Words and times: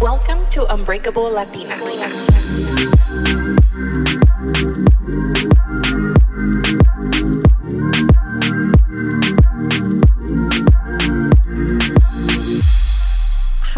Welcome 0.00 0.46
to 0.50 0.66
Unbreakable 0.72 1.30
Latina. 1.30 1.74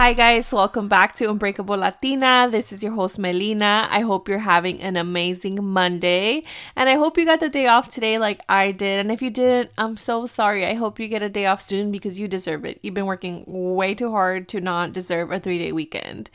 Hi, 0.07 0.13
guys, 0.13 0.53
welcome 0.53 0.87
back 0.87 1.17
to 1.17 1.29
Unbreakable 1.29 1.79
Latina. 1.79 2.47
This 2.49 2.73
is 2.73 2.81
your 2.81 2.93
host, 2.93 3.19
Melina. 3.19 3.89
I 3.91 4.03
hope 4.03 4.29
you're 4.29 4.39
having 4.39 4.81
an 4.81 4.97
amazing 4.97 5.65
Monday, 5.65 6.45
and 6.77 6.89
I 6.89 6.95
hope 6.95 7.19
you 7.19 7.25
got 7.25 7.41
the 7.41 7.49
day 7.49 7.67
off 7.67 7.89
today, 7.89 8.17
like 8.17 8.41
I 8.49 8.71
did. 8.71 9.01
And 9.01 9.11
if 9.11 9.21
you 9.21 9.31
didn't, 9.31 9.73
I'm 9.77 9.97
so 9.97 10.25
sorry. 10.25 10.65
I 10.65 10.75
hope 10.75 11.01
you 11.01 11.09
get 11.09 11.23
a 11.23 11.29
day 11.29 11.47
off 11.47 11.61
soon 11.61 11.91
because 11.91 12.21
you 12.21 12.29
deserve 12.29 12.65
it. 12.65 12.79
You've 12.85 12.95
been 12.95 13.07
working 13.07 13.43
way 13.49 13.97
too 13.97 14.13
hard 14.13 14.49
to 14.51 14.61
not 14.61 14.93
deserve 14.93 15.33
a 15.33 15.41
three 15.41 15.59
day 15.59 15.73
weekend. 15.73 16.31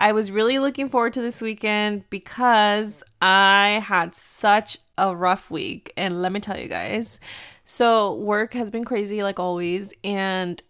I 0.00 0.10
was 0.10 0.32
really 0.32 0.58
looking 0.58 0.88
forward 0.88 1.12
to 1.12 1.22
this 1.22 1.40
weekend 1.40 2.10
because 2.10 3.04
I 3.20 3.84
had 3.86 4.16
such 4.16 4.78
a 4.98 5.14
rough 5.14 5.48
week, 5.48 5.92
and 5.96 6.22
let 6.22 6.32
me 6.32 6.40
tell 6.40 6.58
you 6.58 6.66
guys. 6.66 7.20
So, 7.64 8.16
work 8.16 8.54
has 8.54 8.72
been 8.72 8.84
crazy 8.84 9.22
like 9.22 9.38
always, 9.38 9.92
and 10.02 10.60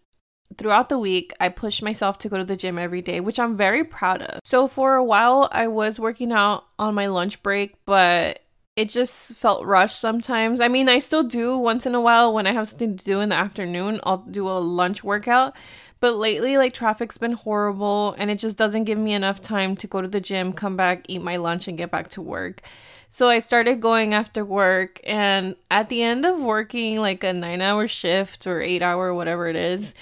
throughout 0.57 0.89
the 0.89 0.97
week, 0.97 1.33
I 1.39 1.49
pushed 1.49 1.83
myself 1.83 2.17
to 2.19 2.29
go 2.29 2.37
to 2.37 2.43
the 2.43 2.55
gym 2.55 2.77
every 2.77 3.01
day, 3.01 3.19
which 3.19 3.39
I'm 3.39 3.57
very 3.57 3.83
proud 3.83 4.21
of. 4.21 4.39
So 4.43 4.67
for 4.67 4.95
a 4.95 5.03
while, 5.03 5.49
I 5.51 5.67
was 5.67 5.99
working 5.99 6.31
out 6.31 6.65
on 6.79 6.95
my 6.95 7.07
lunch 7.07 7.41
break, 7.43 7.75
but 7.85 8.39
it 8.75 8.89
just 8.89 9.35
felt 9.35 9.65
rushed 9.65 9.99
sometimes. 9.99 10.59
I 10.59 10.67
mean, 10.67 10.89
I 10.89 10.99
still 10.99 11.23
do 11.23 11.57
once 11.57 11.85
in 11.85 11.93
a 11.93 12.01
while 12.01 12.33
when 12.33 12.47
I 12.47 12.53
have 12.53 12.67
something 12.67 12.97
to 12.97 13.05
do 13.05 13.19
in 13.19 13.29
the 13.29 13.35
afternoon, 13.35 13.99
I'll 14.03 14.17
do 14.17 14.47
a 14.47 14.57
lunch 14.59 15.03
workout. 15.03 15.55
But 15.99 16.17
lately, 16.17 16.57
like 16.57 16.73
traffic's 16.73 17.17
been 17.17 17.33
horrible 17.33 18.15
and 18.17 18.29
it 18.29 18.39
just 18.39 18.57
doesn't 18.57 18.83
give 18.83 18.97
me 18.97 19.13
enough 19.13 19.39
time 19.39 19.77
to 19.77 19.87
go 19.87 20.01
to 20.01 20.07
the 20.07 20.19
gym, 20.19 20.51
come 20.51 20.75
back, 20.75 21.05
eat 21.07 21.21
my 21.21 21.37
lunch, 21.37 21.67
and 21.67 21.77
get 21.77 21.91
back 21.91 22.09
to 22.09 22.21
work. 22.21 22.61
So 23.09 23.29
I 23.29 23.39
started 23.39 23.79
going 23.79 24.13
after 24.13 24.43
work. 24.43 24.99
And 25.05 25.55
at 25.69 25.87
the 25.87 26.01
end 26.01 26.25
of 26.25 26.39
working 26.39 26.99
like 26.99 27.23
a 27.23 27.31
nine 27.31 27.61
hour 27.61 27.87
shift 27.87 28.47
or 28.47 28.59
eight 28.59 28.81
hour, 28.81 29.13
whatever 29.13 29.47
it 29.47 29.55
is, 29.55 29.93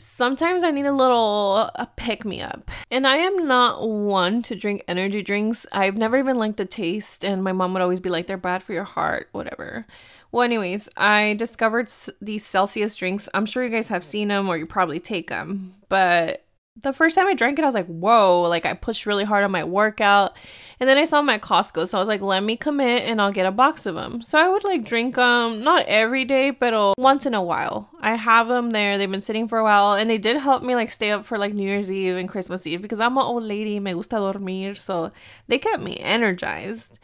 sometimes 0.00 0.62
I 0.62 0.70
need 0.70 0.86
a 0.86 0.92
little 0.92 1.56
a 1.74 1.88
pick 1.96 2.24
me 2.24 2.40
up. 2.40 2.70
And 2.90 3.06
I 3.06 3.18
am 3.18 3.46
not 3.46 3.88
one 3.88 4.42
to 4.42 4.56
drink 4.56 4.82
energy 4.88 5.22
drinks. 5.22 5.66
I've 5.72 5.96
never 5.96 6.16
even 6.16 6.38
liked 6.38 6.56
the 6.56 6.64
taste, 6.64 7.24
and 7.24 7.44
my 7.44 7.52
mom 7.52 7.72
would 7.72 7.82
always 7.82 8.00
be 8.00 8.08
like, 8.08 8.26
they're 8.26 8.36
bad 8.36 8.62
for 8.62 8.72
your 8.72 8.84
heart, 8.84 9.28
whatever. 9.32 9.86
Well, 10.32 10.42
anyways, 10.42 10.88
I 10.96 11.34
discovered 11.34 11.92
these 12.20 12.44
Celsius 12.44 12.96
drinks. 12.96 13.28
I'm 13.34 13.46
sure 13.46 13.64
you 13.64 13.70
guys 13.70 13.88
have 13.88 14.04
seen 14.04 14.28
them 14.28 14.48
or 14.48 14.56
you 14.56 14.66
probably 14.66 15.00
take 15.00 15.28
them, 15.28 15.74
but 15.88 16.44
the 16.76 16.92
first 16.92 17.16
time 17.16 17.26
I 17.26 17.34
drank 17.34 17.58
it, 17.58 17.62
I 17.62 17.66
was 17.66 17.74
like, 17.74 17.86
whoa, 17.86 18.42
like 18.42 18.64
I 18.64 18.74
pushed 18.74 19.04
really 19.04 19.24
hard 19.24 19.44
on 19.44 19.50
my 19.50 19.64
workout. 19.64 20.36
And 20.78 20.88
then 20.88 20.96
I 20.96 21.04
saw 21.04 21.18
them 21.20 21.28
at 21.28 21.42
Costco. 21.42 21.86
So 21.86 21.98
I 21.98 22.00
was 22.00 22.08
like, 22.08 22.22
let 22.22 22.42
me 22.42 22.56
commit 22.56 23.02
and 23.02 23.20
I'll 23.20 23.32
get 23.32 23.44
a 23.44 23.50
box 23.50 23.86
of 23.86 23.96
them. 23.96 24.22
So 24.22 24.38
I 24.38 24.48
would 24.48 24.64
like 24.64 24.84
drink 24.84 25.16
them, 25.16 25.62
not 25.62 25.84
every 25.86 26.24
day, 26.24 26.50
but 26.50 26.94
once 26.96 27.26
in 27.26 27.34
a 27.34 27.42
while. 27.42 27.90
I 28.00 28.14
have 28.14 28.48
them 28.48 28.70
there. 28.70 28.96
They've 28.96 29.10
been 29.10 29.20
sitting 29.20 29.48
for 29.48 29.58
a 29.58 29.64
while. 29.64 29.94
And 29.94 30.08
they 30.08 30.16
did 30.16 30.38
help 30.38 30.62
me 30.62 30.74
like 30.74 30.90
stay 30.90 31.10
up 31.10 31.24
for 31.24 31.36
like 31.36 31.54
New 31.54 31.66
Year's 31.66 31.90
Eve 31.90 32.16
and 32.16 32.28
Christmas 32.28 32.66
Eve 32.66 32.80
because 32.80 33.00
I'm 33.00 33.18
an 33.18 33.24
old 33.24 33.42
lady. 33.42 33.78
Me 33.80 33.92
gusta 33.92 34.16
dormir. 34.16 34.74
So 34.74 35.10
they 35.48 35.58
kept 35.58 35.82
me 35.82 35.98
energized. 35.98 36.98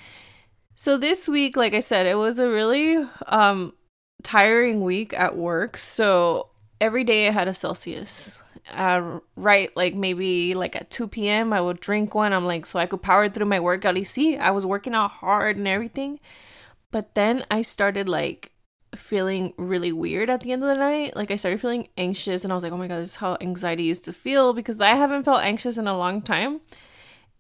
So 0.74 0.96
this 0.96 1.28
week, 1.28 1.56
like 1.56 1.74
I 1.74 1.80
said, 1.80 2.06
it 2.06 2.18
was 2.18 2.38
a 2.38 2.48
really 2.48 3.04
um 3.26 3.74
tiring 4.22 4.82
week 4.82 5.12
at 5.12 5.36
work. 5.36 5.76
So 5.76 6.50
every 6.80 7.04
day 7.04 7.28
I 7.28 7.32
had 7.32 7.48
a 7.48 7.54
Celsius 7.54 8.40
uh, 8.72 9.20
right 9.36 9.74
like 9.76 9.94
maybe 9.94 10.54
like 10.54 10.74
at 10.74 10.90
2 10.90 11.08
p.m 11.08 11.52
i 11.52 11.60
would 11.60 11.80
drink 11.80 12.14
one. 12.14 12.32
I'm 12.32 12.46
like 12.46 12.66
so 12.66 12.78
i 12.78 12.86
could 12.86 13.02
power 13.02 13.28
through 13.28 13.46
my 13.46 13.60
workout. 13.60 13.96
You 13.96 14.04
see 14.04 14.36
i 14.36 14.50
was 14.50 14.66
working 14.66 14.94
out 14.94 15.10
hard 15.10 15.56
and 15.56 15.68
everything. 15.68 16.20
But 16.90 17.14
then 17.14 17.44
i 17.50 17.62
started 17.62 18.08
like 18.08 18.52
feeling 18.94 19.52
really 19.58 19.92
weird 19.92 20.30
at 20.30 20.40
the 20.40 20.52
end 20.52 20.62
of 20.62 20.68
the 20.68 20.76
night. 20.76 21.16
Like 21.16 21.30
i 21.30 21.36
started 21.36 21.60
feeling 21.60 21.88
anxious 21.96 22.44
and 22.44 22.52
i 22.52 22.56
was 22.56 22.64
like 22.64 22.72
oh 22.72 22.76
my 22.76 22.88
god 22.88 23.00
this 23.00 23.10
is 23.10 23.16
how 23.16 23.36
anxiety 23.40 23.84
used 23.84 24.04
to 24.04 24.12
feel 24.12 24.52
because 24.52 24.80
i 24.80 24.90
haven't 24.90 25.24
felt 25.24 25.42
anxious 25.42 25.78
in 25.78 25.86
a 25.86 25.96
long 25.96 26.22
time. 26.22 26.60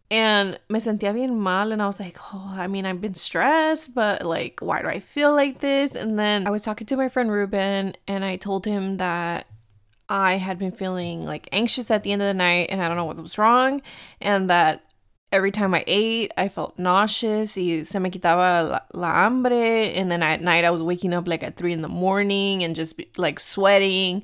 And 0.08 0.60
me 0.68 0.78
sentía 0.78 1.12
bien 1.12 1.36
mal 1.36 1.72
and 1.72 1.82
I 1.82 1.86
was 1.88 1.98
like, 1.98 2.16
oh, 2.32 2.54
I 2.56 2.68
mean, 2.68 2.86
I've 2.86 3.00
been 3.00 3.14
stressed, 3.14 3.92
but 3.92 4.24
like, 4.24 4.60
why 4.60 4.80
do 4.80 4.86
I 4.86 5.00
feel 5.00 5.34
like 5.34 5.58
this? 5.58 5.96
And 5.96 6.16
then 6.16 6.46
I 6.46 6.50
was 6.50 6.62
talking 6.62 6.86
to 6.86 6.96
my 6.96 7.08
friend 7.08 7.28
Ruben 7.28 7.96
and 8.06 8.24
I 8.24 8.36
told 8.36 8.66
him 8.66 8.98
that 8.98 9.48
I 10.08 10.34
had 10.34 10.58
been 10.58 10.72
feeling 10.72 11.22
like 11.22 11.48
anxious 11.52 11.90
at 11.90 12.02
the 12.02 12.12
end 12.12 12.22
of 12.22 12.28
the 12.28 12.34
night 12.34 12.68
and 12.70 12.82
I 12.82 12.88
don't 12.88 12.96
know 12.96 13.04
what 13.04 13.20
was 13.20 13.38
wrong. 13.38 13.82
And 14.20 14.48
that 14.50 14.84
every 15.32 15.50
time 15.50 15.74
I 15.74 15.84
ate, 15.86 16.32
I 16.36 16.48
felt 16.48 16.78
nauseous. 16.78 17.56
Y 17.56 17.82
se 17.82 17.98
me 17.98 18.10
quitaba 18.10 18.70
la, 18.70 18.80
la 18.94 19.12
hambre. 19.12 19.54
And 19.54 20.10
then 20.10 20.22
at 20.22 20.40
night, 20.40 20.64
I 20.64 20.70
was 20.70 20.82
waking 20.82 21.14
up 21.14 21.26
like 21.26 21.42
at 21.42 21.56
three 21.56 21.72
in 21.72 21.82
the 21.82 21.88
morning 21.88 22.62
and 22.62 22.74
just 22.74 23.00
like 23.16 23.40
sweating. 23.40 24.22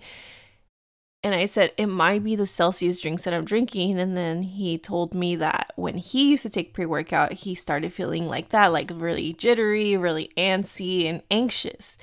And 1.25 1.35
I 1.37 1.47
said, 1.47 1.73
it 1.77 1.87
might 1.87 2.25
be 2.25 2.35
the 2.35 2.49
Celsius 2.49 3.01
drinks 3.01 3.25
that 3.25 3.35
I'm 3.35 3.45
drinking. 3.45 3.99
And 3.99 4.17
then 4.17 4.43
he 4.43 4.77
told 4.77 5.15
me 5.15 5.37
that 5.37 5.73
when 5.77 5.97
he 5.99 6.31
used 6.31 6.43
to 6.43 6.51
take 6.51 6.75
pre 6.75 6.87
workout, 6.87 7.33
he 7.33 7.55
started 7.55 7.93
feeling 7.93 8.27
like 8.27 8.49
that, 8.49 8.73
like 8.73 8.91
really 8.93 9.33
jittery, 9.33 9.97
really 9.97 10.31
antsy, 10.37 11.07
and 11.07 11.23
anxious. 11.31 11.97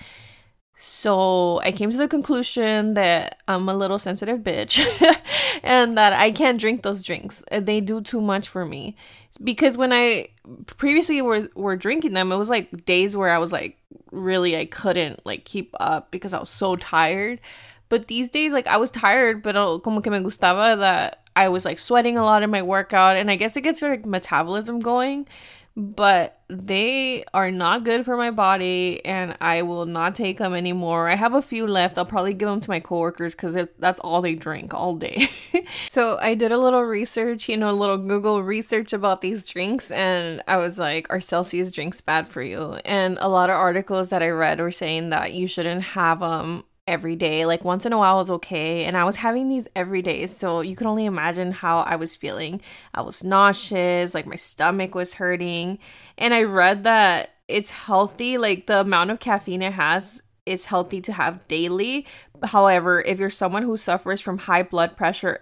So 0.82 1.60
I 1.60 1.74
came 1.74 1.92
to 1.92 1.98
the 1.98 2.08
conclusion 2.08 2.94
that 2.94 3.40
I'm 3.50 3.68
a 3.68 3.76
little 3.76 4.00
sensitive 4.00 4.40
bitch 4.40 4.80
and 5.64 5.98
that 5.98 6.14
I 6.14 6.32
can't 6.32 6.60
drink 6.60 6.84
those 6.84 7.04
drinks. 7.04 7.44
Uh, 7.52 7.60
they 7.60 7.82
do 7.82 8.00
too 8.00 8.22
much 8.22 8.48
for 8.48 8.66
me. 8.66 8.96
Because 9.44 9.78
when 9.78 9.92
I 9.92 10.30
previously 10.78 11.22
were 11.22 11.50
were 11.54 11.76
drinking 11.76 12.14
them, 12.14 12.32
it 12.32 12.38
was 12.38 12.50
like 12.50 12.86
days 12.86 13.16
where 13.16 13.30
I 13.30 13.40
was 13.40 13.52
like 13.52 13.78
really 14.12 14.58
I 14.58 14.66
couldn't 14.66 15.26
like 15.26 15.44
keep 15.44 15.76
up 15.82 16.12
because 16.12 16.34
I 16.34 16.40
was 16.40 16.50
so 16.50 16.78
tired. 16.78 17.42
But 17.90 18.08
these 18.08 18.30
days 18.30 18.54
like 18.54 18.68
I 18.68 18.78
was 18.78 18.90
tired, 18.90 19.44
but 19.44 19.58
oh, 19.58 19.80
como 19.80 20.00
que 20.00 20.12
me 20.12 20.20
gustaba 20.20 20.78
that 20.78 21.24
I 21.36 21.50
was 21.50 21.66
like 21.66 21.80
sweating 21.80 22.18
a 22.18 22.24
lot 22.24 22.42
in 22.42 22.52
my 22.52 22.62
workout 22.62 23.18
and 23.18 23.30
I 23.30 23.36
guess 23.36 23.58
it 23.58 23.62
gets 23.62 23.82
like 23.82 24.06
metabolism 24.06 24.80
going 24.80 25.28
but 25.80 26.42
they 26.50 27.24
are 27.34 27.52
not 27.52 27.86
good 27.86 28.04
for 28.04 28.18
my 28.18 28.32
body 28.32 29.04
and 29.06 29.38
I 29.40 29.62
will 29.62 29.86
not 29.86 30.14
take 30.14 30.40
them 30.40 30.54
anymore. 30.54 31.08
I 31.08 31.16
have 31.16 31.34
a 31.34 31.42
few 31.42 31.66
left. 31.66 31.98
I'll 31.98 32.06
probably 32.06 32.34
give 32.34 32.50
them 32.50 32.60
to 32.60 32.70
my 32.70 32.82
coworkers 32.82 33.34
because 33.34 33.70
that's 33.80 34.00
all 34.02 34.22
they 34.22 34.36
drink 34.36 34.74
all 34.74 34.96
day. 34.96 35.30
so 35.90 36.18
I 36.18 36.36
did 36.36 36.52
a 36.52 36.58
little 36.58 36.82
research, 36.82 37.48
you 37.48 37.56
know, 37.56 37.70
a 37.70 37.72
little 37.72 37.98
Google 37.98 38.44
research 38.44 38.92
about 38.92 39.22
these 39.22 39.46
drinks 39.46 39.90
and 39.90 40.44
I 40.50 40.58
was 40.58 40.78
like, 40.78 41.08
are 41.10 41.22
Celsius 41.22 41.72
drinks 41.72 42.02
bad 42.02 42.28
for 42.28 42.42
you? 42.42 42.74
And 42.84 43.18
a 43.22 43.30
lot 43.30 43.50
of 43.50 43.56
articles 43.56 44.10
that 44.10 44.22
I 44.22 44.28
read 44.28 44.60
were 44.60 44.72
saying 44.72 45.12
that 45.12 45.32
you 45.32 45.48
shouldn't 45.48 45.84
have 45.84 46.20
them 46.20 46.66
every 46.90 47.16
day. 47.16 47.46
Like 47.46 47.64
once 47.64 47.86
in 47.86 47.94
a 47.94 47.98
while 47.98 48.18
was 48.18 48.30
okay. 48.32 48.84
And 48.84 48.98
I 48.98 49.06
was 49.06 49.18
having 49.18 49.48
these 49.48 49.68
every 49.76 50.02
day. 50.02 50.26
So 50.26 50.62
you 50.62 50.76
can 50.76 50.88
only 50.88 51.06
imagine 51.06 51.52
how 51.52 51.80
I 51.80 51.96
was 51.96 52.16
feeling. 52.16 52.60
I 52.94 53.02
was 53.02 53.24
nauseous, 53.24 54.14
like 54.14 54.26
my 54.26 54.36
stomach 54.36 54.96
was 54.96 55.14
hurting. 55.14 55.80
And 56.18 56.34
I 56.34 56.44
read 56.44 56.84
that 56.84 57.36
it's 57.48 57.70
healthy, 57.70 58.38
like 58.38 58.68
the 58.68 58.82
amount 58.82 59.12
of 59.12 59.20
caffeine 59.20 59.62
it 59.62 59.74
has 59.74 60.22
is 60.50 60.66
healthy 60.66 61.00
to 61.02 61.14
have 61.14 61.48
daily. 61.48 62.06
However, 62.44 63.02
if 63.02 63.20
you're 63.20 63.30
someone 63.30 63.64
who 63.64 63.78
suffers 63.78 64.22
from 64.22 64.40
high 64.40 64.64
blood 64.64 64.96
pressure 64.96 65.38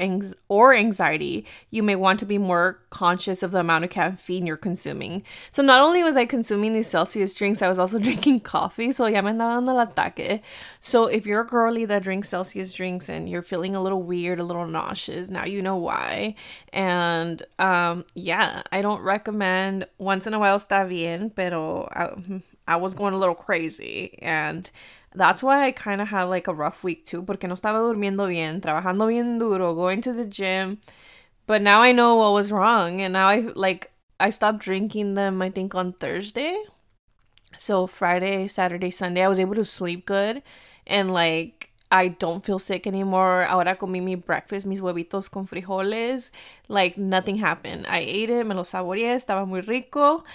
or 0.49 0.73
anxiety, 0.73 1.45
you 1.69 1.83
may 1.83 1.95
want 1.95 2.19
to 2.19 2.25
be 2.25 2.37
more 2.37 2.79
conscious 2.89 3.43
of 3.43 3.51
the 3.51 3.59
amount 3.59 3.83
of 3.83 3.89
caffeine 3.89 4.45
you're 4.45 4.57
consuming. 4.57 5.23
So 5.51 5.61
not 5.61 5.81
only 5.81 6.03
was 6.03 6.17
I 6.17 6.25
consuming 6.25 6.73
these 6.73 6.87
Celsius 6.87 7.35
drinks, 7.35 7.61
I 7.61 7.69
was 7.69 7.79
also 7.79 7.99
drinking 8.07 8.41
coffee. 8.41 8.91
So 8.91 9.05
ya 9.05 9.21
me 9.21 9.33
dando 9.33 9.77
el 9.77 9.79
ataque. 9.79 10.41
So 10.81 11.05
if 11.05 11.25
you're 11.25 11.41
a 11.41 11.47
girly 11.47 11.85
that 11.85 12.03
drinks 12.03 12.29
Celsius 12.29 12.73
drinks 12.73 13.09
and 13.09 13.29
you're 13.29 13.41
feeling 13.41 13.75
a 13.75 13.81
little 13.81 14.01
weird, 14.01 14.39
a 14.39 14.43
little 14.43 14.67
nauseous, 14.67 15.29
now 15.29 15.45
you 15.45 15.61
know 15.61 15.77
why. 15.77 16.35
And 16.73 17.41
um, 17.59 18.05
yeah, 18.15 18.63
I 18.71 18.81
don't 18.81 19.01
recommend 19.01 19.85
once 19.97 20.27
in 20.27 20.33
a 20.33 20.39
while 20.39 20.57
está 20.57 20.87
bien, 20.87 21.29
pero 21.29 21.87
I, 22.67 22.75
was 22.75 22.93
going 22.93 23.13
a 23.13 23.17
little 23.17 23.35
crazy 23.35 24.19
and 24.21 24.69
that's 25.15 25.41
why 25.41 25.65
I 25.65 25.71
kind 25.71 26.01
of 26.01 26.09
had 26.09 26.23
like 26.23 26.47
a 26.47 26.53
rough 26.53 26.83
week 26.83 27.05
too, 27.05 27.23
porque 27.23 27.43
no 27.43 27.55
estaba 27.55 27.79
durmiendo 27.79 28.27
bien, 28.27 28.61
trabajando 28.61 29.07
bien 29.07 29.39
duro, 29.39 29.73
going 29.73 30.01
to 30.01 30.13
the 30.13 30.25
gym. 30.25 30.79
But 31.47 31.61
now 31.61 31.81
I 31.81 31.91
know 31.91 32.15
what 32.15 32.33
was 32.33 32.51
wrong, 32.51 33.01
and 33.01 33.13
now 33.13 33.27
I 33.27 33.39
like 33.55 33.91
I 34.19 34.29
stopped 34.29 34.59
drinking 34.59 35.13
them. 35.13 35.41
I 35.41 35.49
think 35.49 35.73
on 35.75 35.93
Thursday, 35.93 36.61
so 37.57 37.87
Friday, 37.87 38.47
Saturday, 38.47 38.91
Sunday, 38.91 39.23
I 39.23 39.27
was 39.27 39.39
able 39.39 39.55
to 39.55 39.65
sleep 39.65 40.05
good, 40.05 40.43
and 40.85 41.11
like 41.11 41.71
I 41.89 42.09
don't 42.09 42.43
feel 42.43 42.59
sick 42.59 42.85
anymore. 42.85 43.45
Ahora 43.45 43.77
comí 43.77 44.03
mi 44.03 44.15
breakfast, 44.15 44.67
mis 44.67 44.81
huevitos 44.81 45.31
con 45.31 45.47
frijoles. 45.47 46.31
Like 46.67 46.97
nothing 46.97 47.37
happened. 47.37 47.87
I 47.87 47.99
ate 47.99 48.29
it, 48.29 48.45
me 48.45 48.53
lo 48.53 48.63
saboreé, 48.63 49.15
estaba 49.15 49.47
muy 49.47 49.61
rico. 49.61 50.25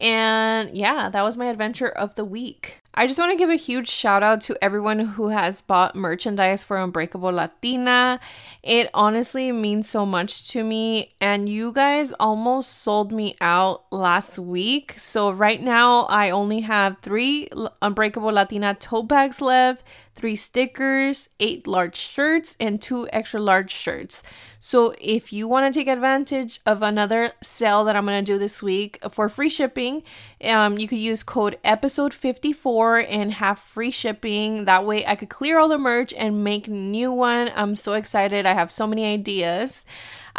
And 0.00 0.74
yeah, 0.76 1.10
that 1.10 1.22
was 1.22 1.36
my 1.36 1.46
adventure 1.46 1.88
of 1.88 2.14
the 2.14 2.24
week. 2.24 2.82
I 2.94 3.06
just 3.06 3.18
want 3.18 3.30
to 3.32 3.38
give 3.38 3.50
a 3.50 3.56
huge 3.56 3.88
shout 3.88 4.22
out 4.22 4.40
to 4.42 4.56
everyone 4.62 4.98
who 4.98 5.28
has 5.28 5.60
bought 5.60 5.94
merchandise 5.94 6.64
for 6.64 6.76
Unbreakable 6.76 7.30
Latina. 7.32 8.18
It 8.62 8.90
honestly 8.92 9.52
means 9.52 9.88
so 9.88 10.04
much 10.04 10.48
to 10.48 10.64
me, 10.64 11.10
and 11.20 11.48
you 11.48 11.70
guys 11.72 12.12
almost 12.18 12.78
sold 12.78 13.12
me 13.12 13.36
out 13.40 13.84
last 13.92 14.38
week. 14.38 14.94
So, 14.98 15.30
right 15.30 15.62
now, 15.62 16.06
I 16.06 16.30
only 16.30 16.60
have 16.60 16.96
three 17.00 17.48
Unbreakable 17.80 18.32
Latina 18.32 18.74
tote 18.74 19.06
bags 19.06 19.40
left 19.40 19.84
three 20.20 20.36
stickers, 20.36 21.30
eight 21.40 21.66
large 21.66 21.96
shirts, 21.96 22.54
and 22.60 22.80
two 22.80 23.08
extra 23.10 23.40
large 23.40 23.70
shirts. 23.70 24.22
So 24.58 24.94
if 25.00 25.32
you 25.32 25.48
want 25.48 25.72
to 25.72 25.80
take 25.80 25.88
advantage 25.88 26.60
of 26.66 26.82
another 26.82 27.32
sale 27.42 27.84
that 27.84 27.96
I'm 27.96 28.04
going 28.04 28.22
to 28.22 28.32
do 28.32 28.38
this 28.38 28.62
week 28.62 28.98
for 29.10 29.30
free 29.30 29.48
shipping, 29.48 30.02
um, 30.44 30.78
you 30.78 30.86
could 30.86 30.98
use 30.98 31.22
code 31.22 31.58
episode 31.64 32.12
54 32.12 32.98
and 32.98 33.32
have 33.32 33.58
free 33.58 33.90
shipping. 33.90 34.66
That 34.66 34.84
way 34.84 35.06
I 35.06 35.14
could 35.16 35.30
clear 35.30 35.58
all 35.58 35.68
the 35.68 35.78
merch 35.78 36.12
and 36.12 36.44
make 36.44 36.68
new 36.68 37.10
one. 37.10 37.50
I'm 37.56 37.74
so 37.74 37.94
excited. 37.94 38.44
I 38.44 38.52
have 38.52 38.70
so 38.70 38.86
many 38.86 39.10
ideas. 39.10 39.86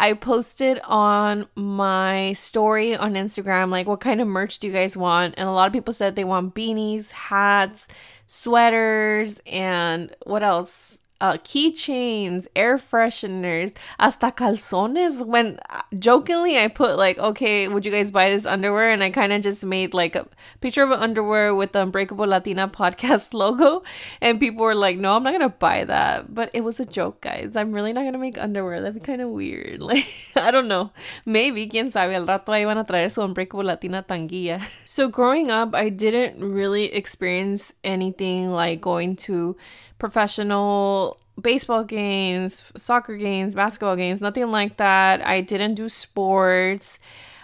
I 0.02 0.14
posted 0.14 0.80
on 0.86 1.46
my 1.54 2.34
story 2.34 2.98
on 2.98 3.14
Instagram, 3.14 3.70
like, 3.70 3.86
what 3.86 4.00
kind 4.00 4.20
of 4.20 4.28
merch 4.28 4.58
do 4.58 4.66
you 4.66 4.74
guys 4.74 4.98
want? 4.98 5.36
And 5.38 5.48
a 5.48 5.52
lot 5.52 5.68
of 5.68 5.74
people 5.74 5.94
said 5.94 6.16
they 6.16 6.24
want 6.24 6.56
beanies, 6.56 7.12
hats, 7.12 7.88
sweaters, 8.26 9.40
and 9.46 10.12
what 10.26 10.42
else? 10.42 10.98
Uh, 11.22 11.38
keychains, 11.38 12.48
air 12.56 12.78
fresheners, 12.78 13.74
hasta 14.00 14.32
calzones. 14.32 15.24
When 15.26 15.60
uh, 15.70 15.84
jokingly 15.98 16.58
I 16.58 16.68
put 16.68 16.98
like, 16.98 17.20
okay, 17.20 17.68
would 17.68 17.86
you 17.86 17.92
guys 17.92 18.12
buy 18.12 18.30
this 18.32 18.46
underwear? 18.46 18.90
And 18.90 19.04
I 19.04 19.12
kind 19.12 19.32
of 19.32 19.42
just 19.42 19.64
made 19.64 19.94
like 19.94 20.16
a 20.16 20.28
picture 20.60 20.84
of 20.84 20.92
an 20.92 21.00
underwear 21.00 21.54
with 21.54 21.72
the 21.74 21.84
Unbreakable 21.84 22.28
Latina 22.28 22.68
podcast 22.68 23.34
logo, 23.38 23.84
and 24.20 24.40
people 24.40 24.66
were 24.66 24.76
like, 24.76 24.98
no, 24.98 25.16
I'm 25.16 25.24
not 25.24 25.34
gonna 25.34 25.50
buy 25.50 25.86
that. 25.86 26.34
But 26.34 26.50
it 26.54 26.64
was 26.64 26.80
a 26.80 26.86
joke, 26.86 27.22
guys. 27.22 27.56
I'm 27.56 27.72
really 27.72 27.94
not 27.94 28.04
gonna 28.04 28.18
make 28.18 28.38
underwear. 28.38 28.82
That'd 28.82 28.96
be 28.96 29.00
kind 29.00 29.22
of 29.22 29.30
weird. 29.30 29.80
Like, 29.92 30.08
I 30.38 30.52
don't 30.52 30.70
know. 30.70 30.92
Maybe, 31.26 31.68
quien 31.68 31.92
sabe, 31.92 32.16
al 32.16 32.26
rato 32.26 32.54
ahí 32.54 32.66
van 32.66 32.78
a 32.78 32.86
traer 32.86 33.12
su 33.12 33.22
Unbreakable 33.22 33.66
Latina 33.66 34.04
tanguilla. 34.04 34.62
So 34.86 35.10
growing 35.10 35.52
up, 35.52 35.76
I 35.76 35.90
didn't 35.90 36.40
really 36.40 36.86
experience 36.94 37.74
anything 37.84 38.52
like 38.52 38.80
going 38.80 39.16
to 39.28 39.58
professional 40.02 41.22
baseball 41.40 41.84
games, 41.84 42.64
soccer 42.76 43.16
games, 43.16 43.54
basketball 43.54 43.96
games, 43.96 44.20
nothing 44.20 44.50
like 44.50 44.78
that. 44.78 45.26
I 45.26 45.42
didn't 45.42 45.76
do 45.76 45.90
sports. 45.90 46.98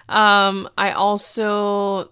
Um, 0.09 0.68
I 0.75 0.92
also 0.92 2.09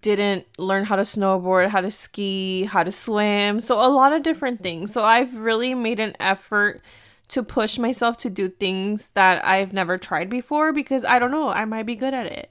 didn't 0.00 0.46
learn 0.56 0.84
how 0.84 0.96
to 0.96 1.02
snowboard, 1.02 1.68
how 1.68 1.82
to 1.82 1.90
ski, 1.90 2.64
how 2.64 2.82
to 2.82 2.90
swim. 2.90 3.60
So, 3.60 3.78
a 3.78 3.92
lot 3.92 4.14
of 4.14 4.22
different 4.22 4.62
things. 4.62 4.90
So, 4.90 5.04
I've 5.04 5.34
really 5.36 5.74
made 5.74 6.00
an 6.00 6.14
effort 6.18 6.80
to 7.28 7.42
push 7.42 7.78
myself 7.78 8.16
to 8.18 8.30
do 8.30 8.48
things 8.48 9.10
that 9.10 9.44
I've 9.44 9.74
never 9.74 9.98
tried 9.98 10.30
before 10.30 10.72
because 10.72 11.04
I 11.04 11.18
don't 11.18 11.30
know, 11.30 11.50
I 11.50 11.66
might 11.66 11.84
be 11.84 11.94
good 11.94 12.14
at 12.14 12.24
it. 12.24 12.50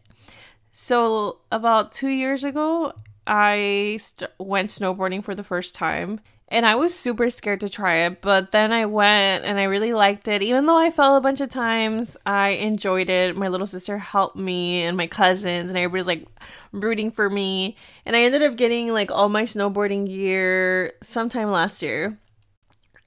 So, 0.71 1.39
about 1.51 1.91
two 1.91 2.09
years 2.09 2.43
ago, 2.43 2.93
I 3.25 3.97
st- 3.99 4.29
went 4.37 4.69
snowboarding 4.69 5.23
for 5.23 5.33
the 5.33 5.43
first 5.43 5.73
time 5.73 6.21
and 6.49 6.65
I 6.65 6.75
was 6.75 6.93
super 6.93 7.29
scared 7.29 7.59
to 7.59 7.69
try 7.69 8.05
it, 8.05 8.21
but 8.21 8.51
then 8.51 8.71
I 8.71 8.85
went 8.85 9.43
and 9.43 9.59
I 9.59 9.63
really 9.63 9.91
liked 9.91 10.27
it. 10.29 10.41
Even 10.41 10.65
though 10.65 10.77
I 10.77 10.91
fell 10.91 11.17
a 11.17 11.21
bunch 11.21 11.41
of 11.41 11.49
times, 11.49 12.15
I 12.25 12.49
enjoyed 12.49 13.09
it. 13.09 13.35
My 13.35 13.49
little 13.49 13.67
sister 13.67 13.97
helped 13.97 14.37
me 14.37 14.83
and 14.83 14.95
my 14.95 15.07
cousins, 15.07 15.69
and 15.69 15.77
everybody's 15.77 16.07
like 16.07 16.25
rooting 16.71 17.11
for 17.11 17.29
me. 17.29 17.75
And 18.05 18.15
I 18.15 18.21
ended 18.21 18.43
up 18.43 18.55
getting 18.55 18.93
like 18.93 19.11
all 19.11 19.27
my 19.27 19.43
snowboarding 19.43 20.07
gear 20.07 20.93
sometime 21.03 21.51
last 21.51 21.81
year. 21.81 22.17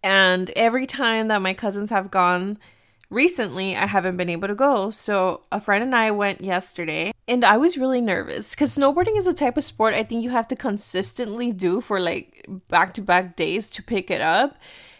And 0.03 0.51
every 0.51 0.87
time 0.87 1.29
that 1.29 1.43
my 1.43 1.55
cousins 1.55 1.91
have 1.91 2.11
gone, 2.11 2.59
recently 3.11 3.77
I 3.77 3.87
haven't 3.87 4.17
been 4.17 4.29
able 4.31 4.49
to 4.49 4.55
go. 4.55 4.91
So 4.91 5.43
a 5.53 5.61
friend 5.61 5.83
and 5.83 5.95
I 5.95 6.11
went 6.11 6.41
yesterday 6.41 7.13
and 7.29 7.45
I 7.45 7.57
was 7.57 7.77
really 7.77 8.01
nervous 8.01 8.55
because 8.55 8.77
snowboarding 8.77 9.19
is 9.19 9.27
a 9.27 9.35
type 9.35 9.57
of 9.57 9.65
sport 9.65 9.95
I 9.95 10.05
think 10.05 10.23
you 10.23 10.31
have 10.31 10.49
to 10.49 10.57
consistently 10.57 11.53
do 11.53 11.81
for 11.81 12.01
like 12.01 12.47
back 12.69 12.95
to 12.95 13.03
back 13.03 13.37
days 13.37 13.69
to 13.71 13.83
pick 13.83 14.11
it 14.11 14.21
up. 14.21 14.57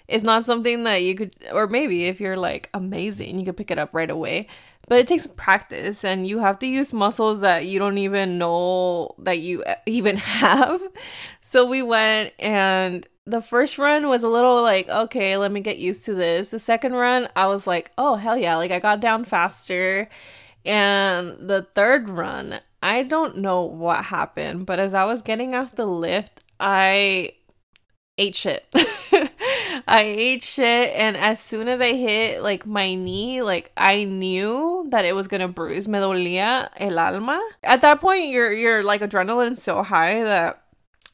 It's 0.09 0.25
not 0.25 0.45
something 0.45 0.83
that 0.85 1.03
you 1.03 1.15
could, 1.15 1.37
or 1.53 1.69
maybe 1.69 2.07
if 2.07 2.21
you're 2.21 2.37
like 2.37 2.69
amazing, 2.75 3.39
you 3.39 3.45
could 3.45 3.57
pick 3.57 3.71
it 3.71 3.79
up 3.79 3.91
right 3.93 4.11
away. 4.11 4.49
But 4.89 4.99
it 4.99 5.07
takes 5.07 5.29
practice 5.29 6.03
and 6.03 6.27
you 6.27 6.41
have 6.41 6.59
to 6.59 6.67
use 6.67 6.93
muscles 6.93 7.43
that 7.43 7.65
you 7.67 7.79
don't 7.79 7.99
even 7.99 8.39
know 8.39 9.15
that 9.19 9.39
you 9.39 9.63
eh, 9.65 9.77
even 9.87 10.17
have. 10.43 10.83
So 11.41 11.65
we 11.65 11.81
went 11.81 12.33
and 12.41 13.07
the 13.31 13.41
first 13.41 13.79
run 13.79 14.09
was 14.09 14.23
a 14.23 14.29
little 14.29 14.63
like, 14.63 14.89
okay, 14.89 15.37
let 15.37 15.53
me 15.53 15.61
get 15.61 15.79
used 15.79 16.05
to 16.07 16.15
this. 16.15 16.51
The 16.51 16.59
second 16.59 16.95
run, 16.95 17.29
I 17.37 17.47
was 17.47 17.67
like, 17.67 17.91
oh, 17.97 18.17
hell 18.17 18.37
yeah. 18.37 18.57
Like, 18.57 18.71
I 18.71 18.79
got 18.79 19.01
down 19.01 19.25
faster. 19.25 20.09
And 20.65 21.49
the 21.49 21.63
third 21.75 22.11
run, 22.11 22.61
I 22.83 23.03
don't 23.03 23.39
know 23.39 23.63
what 23.63 24.07
happened, 24.07 24.67
but 24.67 24.79
as 24.79 24.95
I 24.95 25.05
was 25.05 25.23
getting 25.23 25.55
off 25.55 25.75
the 25.75 25.87
lift, 25.87 26.43
I 26.59 27.33
ate 28.19 28.37
shit. 28.37 28.67
I 29.89 30.03
ate 30.03 30.45
shit, 30.45 30.93
and 30.95 31.17
as 31.17 31.41
soon 31.41 31.69
as 31.69 31.81
I 31.81 31.95
hit 31.95 32.43
like 32.43 32.67
my 32.67 32.95
knee, 32.95 33.43
like 33.43 33.73
I 33.77 34.05
knew 34.05 34.87
that 34.91 35.05
it 35.05 35.15
was 35.15 35.27
gonna 35.27 35.49
bruise. 35.49 35.89
Me 35.89 35.99
dolía 35.99 36.69
el 36.77 36.99
alma. 36.99 37.41
At 37.65 37.83
that 37.83 38.01
point, 38.01 38.29
you're 38.29 38.53
you're 38.53 38.83
like 38.83 39.01
adrenaline 39.01 39.59
so 39.59 39.83
high 39.83 40.23
that 40.23 40.60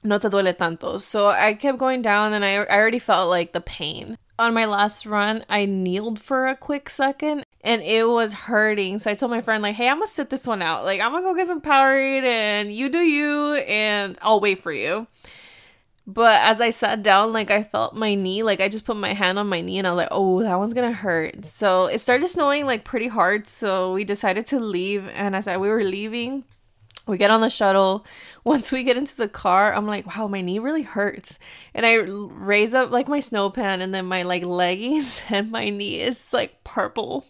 no 0.06 0.18
te 0.18 0.28
duele 0.28 0.56
tanto. 0.56 0.98
So 0.98 1.28
I 1.28 1.54
kept 1.54 1.78
going 1.78 2.02
down 2.02 2.32
and 2.32 2.44
I, 2.44 2.54
I 2.54 2.78
already 2.78 2.98
felt 2.98 3.28
like 3.28 3.52
the 3.52 3.60
pain. 3.60 4.16
On 4.38 4.52
my 4.52 4.66
last 4.66 5.06
run, 5.06 5.44
I 5.48 5.64
kneeled 5.64 6.18
for 6.18 6.46
a 6.46 6.56
quick 6.56 6.90
second 6.90 7.44
and 7.62 7.82
it 7.82 8.08
was 8.08 8.32
hurting. 8.32 8.98
So 8.98 9.10
I 9.10 9.14
told 9.14 9.30
my 9.30 9.40
friend, 9.40 9.62
like, 9.62 9.76
hey, 9.76 9.88
I'm 9.88 9.96
gonna 9.96 10.08
sit 10.08 10.30
this 10.30 10.46
one 10.46 10.62
out. 10.62 10.84
Like, 10.84 11.00
I'm 11.00 11.12
gonna 11.12 11.22
go 11.22 11.34
get 11.34 11.46
some 11.46 11.60
Powerade 11.60 12.22
and 12.22 12.72
you 12.72 12.88
do 12.88 12.98
you 12.98 13.54
and 13.54 14.18
I'll 14.22 14.40
wait 14.40 14.58
for 14.58 14.72
you. 14.72 15.06
But 16.06 16.40
as 16.42 16.60
I 16.60 16.70
sat 16.70 17.02
down, 17.02 17.32
like 17.32 17.50
I 17.50 17.64
felt 17.64 17.96
my 17.96 18.14
knee, 18.14 18.44
like 18.44 18.60
I 18.60 18.68
just 18.68 18.84
put 18.84 18.96
my 18.96 19.12
hand 19.12 19.40
on 19.40 19.48
my 19.48 19.60
knee 19.60 19.78
and 19.78 19.86
I 19.86 19.90
was 19.90 19.96
like, 19.96 20.08
oh, 20.12 20.40
that 20.42 20.56
one's 20.56 20.74
gonna 20.74 20.92
hurt. 20.92 21.44
So 21.44 21.86
it 21.86 21.98
started 21.98 22.28
snowing 22.28 22.64
like 22.64 22.84
pretty 22.84 23.08
hard. 23.08 23.48
So 23.48 23.92
we 23.92 24.04
decided 24.04 24.46
to 24.46 24.60
leave. 24.60 25.08
And 25.08 25.34
as 25.34 25.48
I, 25.48 25.56
we 25.56 25.68
were 25.68 25.82
leaving, 25.82 26.44
we 27.06 27.18
get 27.18 27.30
on 27.30 27.40
the 27.40 27.50
shuttle. 27.50 28.04
Once 28.44 28.70
we 28.70 28.84
get 28.84 28.96
into 28.96 29.16
the 29.16 29.28
car, 29.28 29.74
I'm 29.74 29.86
like, 29.86 30.06
wow, 30.06 30.28
my 30.28 30.40
knee 30.40 30.58
really 30.58 30.82
hurts. 30.82 31.38
And 31.74 31.84
I 31.84 31.94
raise 31.94 32.74
up 32.74 32.90
like 32.90 33.08
my 33.08 33.20
snow 33.20 33.50
pan 33.50 33.80
and 33.80 33.92
then 33.92 34.06
my 34.06 34.22
like 34.22 34.44
leggings 34.44 35.20
and 35.30 35.50
my 35.50 35.70
knee 35.70 36.00
is 36.00 36.32
like 36.32 36.62
purple. 36.64 37.26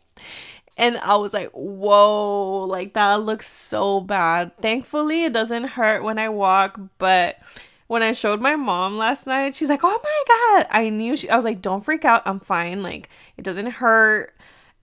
And 0.78 0.98
I 0.98 1.16
was 1.16 1.32
like, 1.32 1.50
whoa, 1.52 2.64
like 2.64 2.94
that 2.94 3.22
looks 3.22 3.48
so 3.48 4.00
bad. 4.00 4.52
Thankfully, 4.60 5.24
it 5.24 5.32
doesn't 5.32 5.68
hurt 5.68 6.02
when 6.02 6.18
I 6.18 6.28
walk, 6.28 6.78
but 6.98 7.38
when 7.86 8.02
I 8.02 8.12
showed 8.12 8.40
my 8.40 8.56
mom 8.56 8.98
last 8.98 9.26
night, 9.26 9.54
she's 9.54 9.70
like, 9.70 9.84
oh 9.84 10.00
my 10.02 10.24
God. 10.28 10.66
I 10.70 10.90
knew 10.90 11.16
she, 11.16 11.30
I 11.30 11.36
was 11.36 11.44
like, 11.46 11.62
don't 11.62 11.84
freak 11.84 12.04
out. 12.04 12.22
I'm 12.26 12.40
fine. 12.40 12.82
Like, 12.82 13.08
it 13.38 13.42
doesn't 13.42 13.66
hurt 13.66 14.34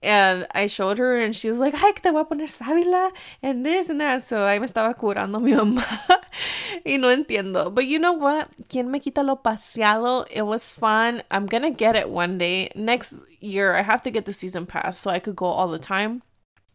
and 0.04 0.46
I 0.54 0.66
showed 0.66 0.98
her 0.98 1.18
and 1.18 1.34
she 1.34 1.48
was 1.48 1.58
like, 1.58 1.74
ay, 1.74 1.92
que 1.92 2.02
te 2.02 2.10
voy 2.10 2.20
a 2.20 2.24
poner 2.24 2.46
sábila 2.46 3.10
and 3.42 3.64
this 3.64 3.88
and 3.88 4.00
that. 4.00 4.22
So 4.22 4.44
ahí 4.44 4.60
me 4.60 4.66
estaba 4.66 4.94
curando 4.96 5.40
mi 5.42 5.52
mamá 5.54 5.84
y 6.84 6.96
no 6.96 7.08
entiendo. 7.08 7.74
But 7.74 7.86
you 7.86 7.98
know 7.98 8.12
what? 8.12 8.50
¿Quién 8.68 8.88
me 8.88 9.00
quita 9.00 9.24
lo 9.24 9.36
paseado? 9.36 10.26
It 10.30 10.42
was 10.42 10.70
fun. 10.70 11.22
I'm 11.30 11.46
gonna 11.46 11.70
get 11.70 11.96
it 11.96 12.10
one 12.10 12.38
day. 12.38 12.70
Next 12.74 13.14
year, 13.40 13.74
I 13.74 13.82
have 13.82 14.02
to 14.02 14.10
get 14.10 14.26
the 14.26 14.32
season 14.32 14.66
pass 14.66 14.98
so 14.98 15.10
I 15.10 15.18
could 15.18 15.36
go 15.36 15.46
all 15.46 15.68
the 15.68 15.78
time 15.78 16.22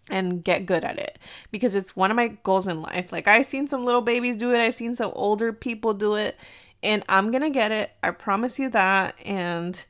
and 0.09 0.43
get 0.43 0.65
good 0.65 0.83
at 0.83 0.98
it 0.98 1.19
because 1.51 1.75
it's 1.75 1.95
one 1.95 2.12
of 2.12 2.17
my 2.17 2.29
goals 2.43 2.67
in 2.67 2.81
life. 2.81 3.12
Like 3.12 3.27
I've 3.27 3.45
seen 3.45 3.67
some 3.67 3.86
little 3.86 4.01
babies 4.01 4.38
do 4.38 4.53
it, 4.53 4.59
I've 4.59 4.75
seen 4.75 4.95
some 4.95 5.12
older 5.15 5.53
people 5.53 5.93
do 5.93 6.15
it, 6.15 6.36
and 6.81 7.03
I'm 7.09 7.31
going 7.31 7.43
to 7.43 7.50
get 7.50 7.71
it. 7.71 7.91
I 8.03 8.12
promise 8.12 8.59
you 8.59 8.69
that 8.69 9.15
and 9.24 9.83